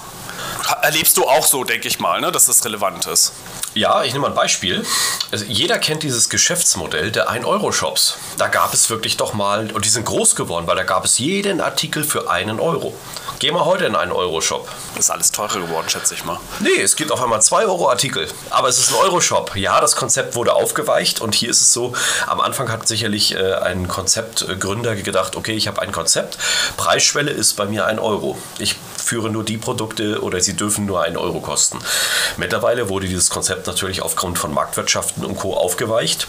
erlebst 0.82 1.16
du 1.16 1.24
auch 1.24 1.46
so, 1.46 1.64
denke 1.64 1.88
ich 1.88 1.98
mal, 2.00 2.20
ne, 2.20 2.32
dass 2.32 2.46
das 2.46 2.64
relevant 2.64 3.06
ist. 3.06 3.32
Ja, 3.74 4.04
ich 4.04 4.12
nehme 4.12 4.22
mal 4.22 4.28
ein 4.28 4.36
Beispiel. 4.36 4.86
Also 5.32 5.44
jeder 5.46 5.78
kennt 5.78 6.04
dieses 6.04 6.28
Geschäftsmodell 6.28 7.10
der 7.10 7.28
1-Euro-Shops. 7.28 8.16
Da 8.38 8.46
gab 8.46 8.72
es 8.72 8.88
wirklich 8.88 9.16
doch 9.16 9.34
mal, 9.34 9.72
und 9.72 9.84
die 9.84 9.88
sind 9.88 10.06
groß 10.06 10.36
geworden, 10.36 10.66
weil 10.66 10.76
da 10.76 10.84
gab 10.84 11.04
es 11.04 11.18
jeden 11.18 11.60
Artikel 11.60 12.04
für 12.04 12.30
einen 12.30 12.60
Euro. 12.60 12.94
Geh 13.40 13.50
mal 13.50 13.64
heute 13.64 13.84
in 13.84 13.96
einen 13.96 14.12
Euro-Shop. 14.12 14.68
Ist 14.96 15.10
alles 15.10 15.32
teurer 15.32 15.58
geworden, 15.58 15.88
schätze 15.88 16.14
ich 16.14 16.24
mal. 16.24 16.38
Nee, 16.60 16.80
es 16.80 16.94
gibt 16.94 17.10
auf 17.10 17.20
einmal 17.20 17.42
2 17.42 17.64
Euro 17.64 17.90
Artikel. 17.90 18.28
Aber 18.50 18.68
es 18.68 18.78
ist 18.78 18.90
ein 18.90 18.94
Euro-Shop. 18.94 19.56
Ja, 19.56 19.80
das 19.80 19.96
Konzept 19.96 20.36
wurde 20.36 20.54
aufgeweicht 20.54 21.20
und 21.20 21.34
hier 21.34 21.50
ist 21.50 21.60
es 21.60 21.72
so, 21.72 21.94
am 22.28 22.40
Anfang 22.40 22.70
hat 22.70 22.86
sicherlich 22.86 23.34
äh, 23.34 23.54
ein 23.54 23.88
Konzeptgründer 23.88 24.94
gedacht, 24.94 25.34
okay, 25.34 25.54
ich 25.54 25.66
habe 25.66 25.82
ein 25.82 25.90
Konzept, 25.90 26.38
Preisschwelle 26.76 27.32
ist 27.32 27.54
bei 27.54 27.66
mir 27.66 27.86
ein 27.86 27.98
Euro. 27.98 28.38
Ich 28.58 28.76
führe 29.04 29.30
nur 29.30 29.44
die 29.44 29.58
Produkte 29.58 30.22
oder 30.22 30.40
sie 30.40 30.54
dürfen 30.54 30.86
nur 30.86 31.02
einen 31.02 31.16
Euro 31.16 31.40
kosten. 31.40 31.78
Mittlerweile 32.36 32.88
wurde 32.88 33.06
dieses 33.06 33.30
Konzept 33.30 33.66
natürlich 33.66 34.02
aufgrund 34.02 34.38
von 34.38 34.52
Marktwirtschaften 34.52 35.24
und 35.24 35.36
Co. 35.36 35.54
aufgeweicht. 35.54 36.26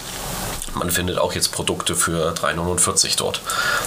Man 0.74 0.92
findet 0.92 1.18
auch 1.18 1.34
jetzt 1.34 1.54
Produkte 1.54 1.96
für 1.96 2.34
3,49 2.34 3.18
dort. 3.18 3.42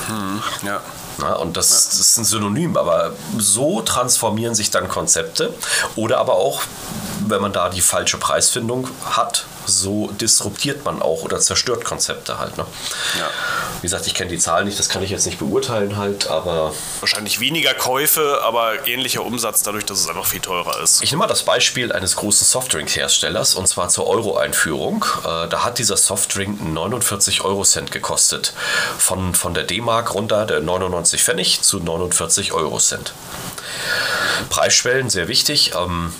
Hm, 0.07 0.43
ja. 0.65 0.81
Na, 1.19 1.35
und 1.35 1.57
das, 1.57 1.69
das 1.69 1.99
ist 2.01 2.17
ein 2.17 2.25
Synonym, 2.25 2.77
aber 2.77 3.13
so 3.37 3.83
transformieren 3.83 4.55
sich 4.55 4.71
dann 4.71 4.89
Konzepte. 4.89 5.53
Oder 5.97 6.19
aber 6.19 6.35
auch, 6.35 6.63
wenn 7.27 7.43
man 7.43 7.53
da 7.53 7.69
die 7.69 7.81
falsche 7.81 8.17
Preisfindung 8.19 8.89
hat, 9.05 9.45
so 9.69 10.09
disruptiert 10.13 10.85
man 10.85 11.03
auch 11.03 11.23
oder 11.23 11.39
zerstört 11.41 11.85
Konzepte 11.85 12.39
halt. 12.39 12.57
Ne? 12.59 12.67
Ja. 13.19 13.31
Wie 13.81 13.83
gesagt, 13.83 14.07
ich 14.07 14.15
kenne 14.15 14.31
die 14.31 14.39
Zahlen 14.39 14.67
nicht, 14.67 14.79
das 14.79 14.89
kann 14.89 15.03
ich 15.03 15.11
jetzt 15.11 15.27
nicht 15.27 15.39
beurteilen 15.39 15.97
halt, 15.97 16.29
aber... 16.29 16.75
Wahrscheinlich 17.01 17.41
weniger 17.41 17.75
Käufe, 17.75 18.41
aber 18.45 18.89
ähnlicher 18.89 19.25
Umsatz 19.25 19.63
dadurch, 19.63 19.85
dass 19.85 20.01
es 20.01 20.09
einfach 20.09 20.27
viel 20.27 20.41
teurer 20.41 20.83
ist. 20.83 21.03
Ich 21.03 21.11
nehme 21.11 21.21
mal 21.21 21.27
das 21.27 21.43
Beispiel 21.43 21.93
eines 21.93 22.17
großen 22.17 22.47
Softdrink-Herstellers 22.47 23.55
und 23.55 23.69
zwar 23.69 23.89
zur 23.89 24.07
Euro-Einführung. 24.07 25.05
Äh, 25.25 25.49
da 25.49 25.65
hat 25.65 25.79
dieser 25.79 25.97
Softdrink 25.97 26.61
49 26.61 27.43
Euro-Cent 27.43 27.93
gekostet. 27.93 28.53
Von, 28.99 29.35
von 29.35 29.55
der 29.55 29.65
D-Mark 29.65 30.15
runter, 30.15 30.47
der 30.47 30.61
99 30.61 31.23
Pfennig 31.23 31.63
zu 31.63 31.79
49 31.81 32.53
Euro-Cent. 32.53 33.13
Preisschwellen, 34.51 35.11
sehr 35.11 35.29
wichtig. 35.29 35.73
Ähm, 35.77 36.13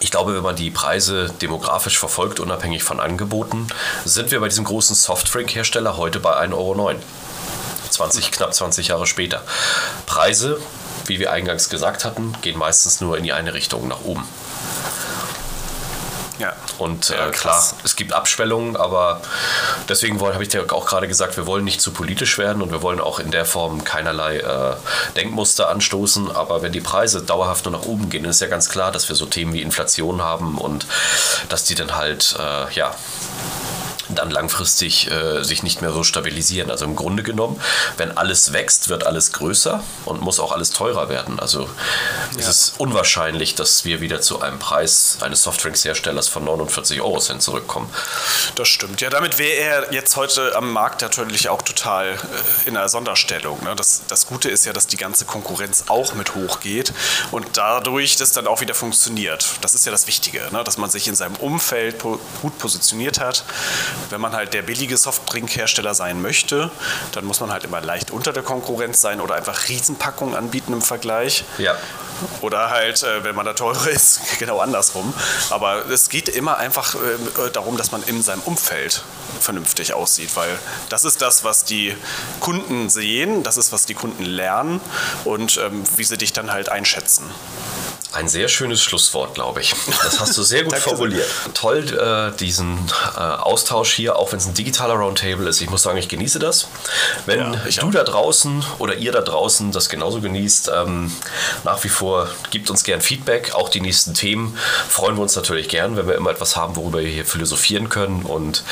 ich 0.00 0.10
glaube, 0.10 0.34
wenn 0.34 0.42
man 0.42 0.56
die 0.56 0.70
Preise 0.70 1.30
demografisch 1.40 1.98
verfolgt, 1.98 2.40
unabhängig 2.40 2.82
von 2.82 3.00
Angeboten, 3.00 3.68
sind 4.04 4.30
wir 4.30 4.40
bei 4.40 4.48
diesem 4.48 4.64
großen 4.64 4.94
Softdrink-Hersteller 4.94 5.96
heute 5.96 6.20
bei 6.20 6.36
1,09 6.36 6.52
Euro. 6.54 6.94
20, 7.90 8.30
knapp 8.30 8.52
20 8.52 8.88
Jahre 8.88 9.06
später. 9.06 9.42
Preise, 10.04 10.60
wie 11.06 11.18
wir 11.18 11.32
eingangs 11.32 11.70
gesagt 11.70 12.04
hatten, 12.04 12.34
gehen 12.42 12.58
meistens 12.58 13.00
nur 13.00 13.16
in 13.16 13.24
die 13.24 13.32
eine 13.32 13.54
Richtung, 13.54 13.88
nach 13.88 14.02
oben. 14.04 14.26
Ja. 16.38 16.52
Und 16.78 17.10
äh, 17.10 17.30
klar, 17.30 17.64
es 17.82 17.96
gibt 17.96 18.12
Abschwellungen, 18.12 18.76
aber 18.76 19.22
deswegen 19.88 20.20
habe 20.20 20.42
ich 20.42 20.48
dir 20.48 20.72
auch 20.72 20.86
gerade 20.86 21.08
gesagt, 21.08 21.36
wir 21.36 21.46
wollen 21.46 21.64
nicht 21.64 21.80
zu 21.80 21.92
politisch 21.92 22.38
werden 22.38 22.62
und 22.62 22.70
wir 22.70 22.82
wollen 22.82 23.00
auch 23.00 23.18
in 23.18 23.30
der 23.30 23.44
Form 23.44 23.84
keinerlei 23.84 24.38
äh, 24.38 24.76
Denkmuster 25.16 25.68
anstoßen. 25.68 26.30
Aber 26.30 26.62
wenn 26.62 26.72
die 26.72 26.80
Preise 26.80 27.22
dauerhaft 27.22 27.64
nur 27.64 27.72
nach 27.72 27.86
oben 27.86 28.08
gehen, 28.08 28.24
ist 28.24 28.40
ja 28.40 28.46
ganz 28.46 28.68
klar, 28.68 28.92
dass 28.92 29.08
wir 29.08 29.16
so 29.16 29.26
Themen 29.26 29.52
wie 29.52 29.62
Inflation 29.62 30.22
haben 30.22 30.58
und 30.58 30.86
dass 31.48 31.64
die 31.64 31.74
dann 31.74 31.96
halt, 31.96 32.36
äh, 32.38 32.72
ja, 32.74 32.94
dann 34.16 34.30
langfristig 34.30 35.10
äh, 35.10 35.42
sich 35.42 35.62
nicht 35.62 35.80
mehr 35.82 35.92
so 35.92 36.04
stabilisieren. 36.04 36.70
Also 36.70 36.84
im 36.84 36.96
Grunde 36.96 37.22
genommen, 37.22 37.60
wenn 37.96 38.16
alles 38.16 38.52
wächst, 38.52 38.88
wird 38.88 39.06
alles 39.06 39.32
größer 39.32 39.82
und 40.04 40.20
muss 40.20 40.40
auch 40.40 40.52
alles 40.52 40.70
teurer 40.70 41.08
werden. 41.08 41.38
Also 41.38 41.62
ja. 41.62 41.68
es 42.38 42.48
ist 42.48 42.74
unwahrscheinlich, 42.78 43.54
dass 43.54 43.84
wir 43.84 44.00
wieder 44.00 44.20
zu 44.20 44.40
einem 44.40 44.58
Preis 44.58 45.18
eines 45.20 45.42
Softdrinks-Herstellers 45.42 46.28
von 46.28 46.44
49 46.44 47.00
Euro 47.00 47.18
Cent 47.20 47.42
zurückkommen. 47.42 47.92
Das 48.54 48.68
stimmt. 48.68 49.00
Ja, 49.00 49.10
damit 49.10 49.38
wäre 49.38 49.56
er 49.56 49.92
jetzt 49.92 50.16
heute 50.16 50.56
am 50.56 50.72
Markt 50.72 51.02
natürlich 51.02 51.48
auch 51.48 51.62
total 51.62 52.08
äh, 52.08 52.68
in 52.68 52.76
einer 52.76 52.88
Sonderstellung. 52.88 53.62
Ne? 53.64 53.74
Das, 53.76 54.02
das 54.08 54.26
Gute 54.26 54.48
ist 54.48 54.64
ja, 54.64 54.72
dass 54.72 54.86
die 54.86 54.96
ganze 54.96 55.24
Konkurrenz 55.24 55.84
auch 55.88 56.14
mit 56.14 56.34
hochgeht 56.34 56.92
und 57.30 57.46
dadurch 57.54 58.16
das 58.16 58.32
dann 58.32 58.46
auch 58.46 58.60
wieder 58.60 58.74
funktioniert. 58.74 59.46
Das 59.60 59.74
ist 59.74 59.86
ja 59.86 59.92
das 59.92 60.06
Wichtige, 60.06 60.48
ne? 60.52 60.64
dass 60.64 60.78
man 60.78 60.90
sich 60.90 61.08
in 61.08 61.14
seinem 61.14 61.36
Umfeld 61.36 62.00
gut 62.00 62.58
positioniert 62.58 63.20
hat 63.20 63.44
wenn 64.10 64.20
man 64.20 64.32
halt 64.32 64.54
der 64.54 64.62
billige 64.62 64.96
Softdrinkhersteller 64.96 65.94
sein 65.94 66.22
möchte, 66.22 66.70
dann 67.12 67.24
muss 67.24 67.40
man 67.40 67.50
halt 67.50 67.64
immer 67.64 67.80
leicht 67.80 68.10
unter 68.10 68.32
der 68.32 68.42
Konkurrenz 68.42 69.00
sein 69.00 69.20
oder 69.20 69.34
einfach 69.34 69.68
Riesenpackungen 69.68 70.34
anbieten 70.34 70.72
im 70.72 70.82
Vergleich. 70.82 71.44
Ja. 71.58 71.76
Oder 72.40 72.70
halt, 72.70 73.02
äh, 73.02 73.24
wenn 73.24 73.34
man 73.34 73.46
da 73.46 73.52
teurer 73.52 73.88
ist, 73.90 74.38
genau 74.38 74.60
andersrum. 74.60 75.12
Aber 75.50 75.86
es 75.86 76.08
geht 76.08 76.28
immer 76.28 76.56
einfach 76.58 76.94
äh, 76.94 77.50
darum, 77.52 77.76
dass 77.76 77.92
man 77.92 78.02
in 78.04 78.22
seinem 78.22 78.42
Umfeld 78.42 79.02
vernünftig 79.40 79.92
aussieht, 79.92 80.30
weil 80.34 80.58
das 80.88 81.04
ist 81.04 81.20
das, 81.20 81.44
was 81.44 81.64
die 81.64 81.96
Kunden 82.40 82.88
sehen, 82.88 83.42
das 83.42 83.56
ist, 83.56 83.72
was 83.72 83.86
die 83.86 83.94
Kunden 83.94 84.24
lernen 84.24 84.80
und 85.24 85.58
ähm, 85.58 85.84
wie 85.96 86.04
sie 86.04 86.16
dich 86.16 86.32
dann 86.32 86.52
halt 86.52 86.68
einschätzen. 86.68 87.30
Ein 88.16 88.28
sehr 88.28 88.48
schönes 88.48 88.82
Schlusswort, 88.82 89.34
glaube 89.34 89.60
ich. 89.60 89.74
Das 90.02 90.20
hast 90.20 90.38
du 90.38 90.42
sehr 90.42 90.64
gut 90.64 90.78
formuliert. 90.78 91.28
Toll, 91.52 91.84
äh, 91.84 92.34
diesen 92.38 92.78
äh, 93.14 93.20
Austausch 93.20 93.92
hier, 93.92 94.16
auch 94.16 94.32
wenn 94.32 94.38
es 94.38 94.46
ein 94.46 94.54
digitaler 94.54 94.94
Roundtable 94.94 95.46
ist. 95.46 95.60
Ich 95.60 95.68
muss 95.68 95.82
sagen, 95.82 95.98
ich 95.98 96.08
genieße 96.08 96.38
das. 96.38 96.68
Wenn 97.26 97.40
ja, 97.40 97.50
du 97.50 97.86
auch. 97.88 97.90
da 97.90 98.04
draußen 98.04 98.64
oder 98.78 98.94
ihr 98.94 99.12
da 99.12 99.20
draußen 99.20 99.70
das 99.70 99.90
genauso 99.90 100.22
genießt, 100.22 100.70
ähm, 100.74 101.12
nach 101.64 101.84
wie 101.84 101.90
vor 101.90 102.30
gibt 102.50 102.70
uns 102.70 102.84
gern 102.84 103.02
Feedback. 103.02 103.54
Auch 103.54 103.68
die 103.68 103.82
nächsten 103.82 104.14
Themen 104.14 104.56
freuen 104.88 105.16
wir 105.16 105.22
uns 105.22 105.36
natürlich 105.36 105.68
gern, 105.68 105.98
wenn 105.98 106.08
wir 106.08 106.14
immer 106.14 106.30
etwas 106.30 106.56
haben, 106.56 106.74
worüber 106.76 107.00
wir 107.00 107.10
hier 107.10 107.26
philosophieren 107.26 107.90
können. 107.90 108.22
Und 108.22 108.64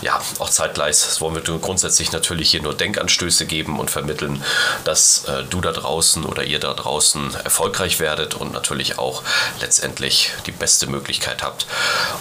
ja, 0.00 0.22
auch 0.38 0.48
zeitgleich 0.48 0.96
wollen 1.20 1.34
wir 1.34 1.42
grundsätzlich 1.58 2.12
natürlich 2.12 2.50
hier 2.50 2.62
nur 2.62 2.72
Denkanstöße 2.72 3.44
geben 3.44 3.78
und 3.78 3.90
vermitteln, 3.90 4.42
dass 4.84 5.24
äh, 5.24 5.44
du 5.44 5.60
da 5.60 5.72
draußen 5.72 6.24
oder 6.24 6.44
ihr 6.44 6.60
da 6.60 6.72
draußen 6.72 7.34
erfolgreich 7.44 8.00
werdet 8.00 8.34
und 8.34 8.54
natürlich 8.54 8.85
natürlich 8.86 8.98
auch 8.98 9.22
letztendlich 9.60 10.32
die 10.46 10.52
beste 10.52 10.86
Möglichkeit 10.88 11.42
habt, 11.42 11.66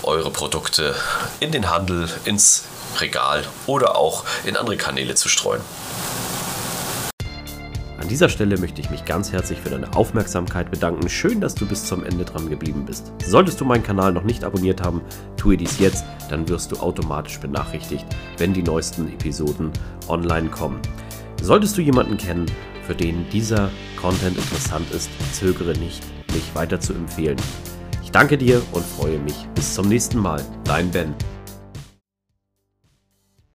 eure 0.04 0.32
Produkte 0.32 0.96
in 1.40 1.52
den 1.52 1.70
Handel, 1.70 2.10
ins 2.26 2.64
Regal 3.00 3.44
oder 3.68 3.98
auch 3.98 4.24
in 4.46 4.56
andere 4.58 4.78
Kanäle 4.78 5.16
zu 5.16 5.30
streuen. 5.30 5.62
An 8.00 8.10
dieser 8.10 8.30
Stelle 8.30 8.58
möchte 8.58 8.82
ich 8.82 8.90
mich 8.90 9.04
ganz 9.06 9.32
herzlich 9.32 9.60
für 9.60 9.70
deine 9.70 9.96
Aufmerksamkeit 9.96 10.70
bedanken. 10.70 11.10
Schön, 11.10 11.42
dass 11.42 11.56
du 11.56 11.66
bis 11.66 11.86
zum 11.86 12.04
Ende 12.04 12.24
dran 12.24 12.50
geblieben 12.50 12.86
bist. 12.86 13.12
Solltest 13.26 13.60
du 13.60 13.66
meinen 13.66 13.84
Kanal 13.84 14.12
noch 14.12 14.24
nicht 14.24 14.44
abonniert 14.44 14.82
haben, 14.82 15.02
tue 15.38 15.58
dies 15.58 15.80
jetzt, 15.80 16.06
dann 16.30 16.48
wirst 16.48 16.72
du 16.72 16.78
automatisch 16.78 17.40
benachrichtigt, 17.40 18.06
wenn 18.38 18.54
die 18.54 18.64
neuesten 18.64 19.08
Episoden 19.12 19.72
online 20.08 20.50
kommen. 20.50 20.82
Solltest 21.42 21.78
du 21.78 21.82
jemanden 21.82 22.18
kennen, 22.18 22.46
für 22.86 22.96
den 22.96 23.28
dieser 23.30 23.72
Content 24.00 24.38
interessant 24.38 24.90
ist, 24.92 25.10
zögere 25.34 25.74
nicht, 25.80 26.04
mich 26.34 26.54
weiter 26.54 26.80
zu 26.80 26.94
empfehlen. 26.94 27.38
Ich 28.04 28.12
danke 28.12 28.38
dir 28.38 28.62
und 28.72 28.86
freue 28.86 29.20
mich. 29.20 29.36
Bis 29.56 29.74
zum 29.74 29.88
nächsten 29.88 30.20
Mal. 30.20 30.42
Dein 30.64 30.90
Ben. 30.92 31.14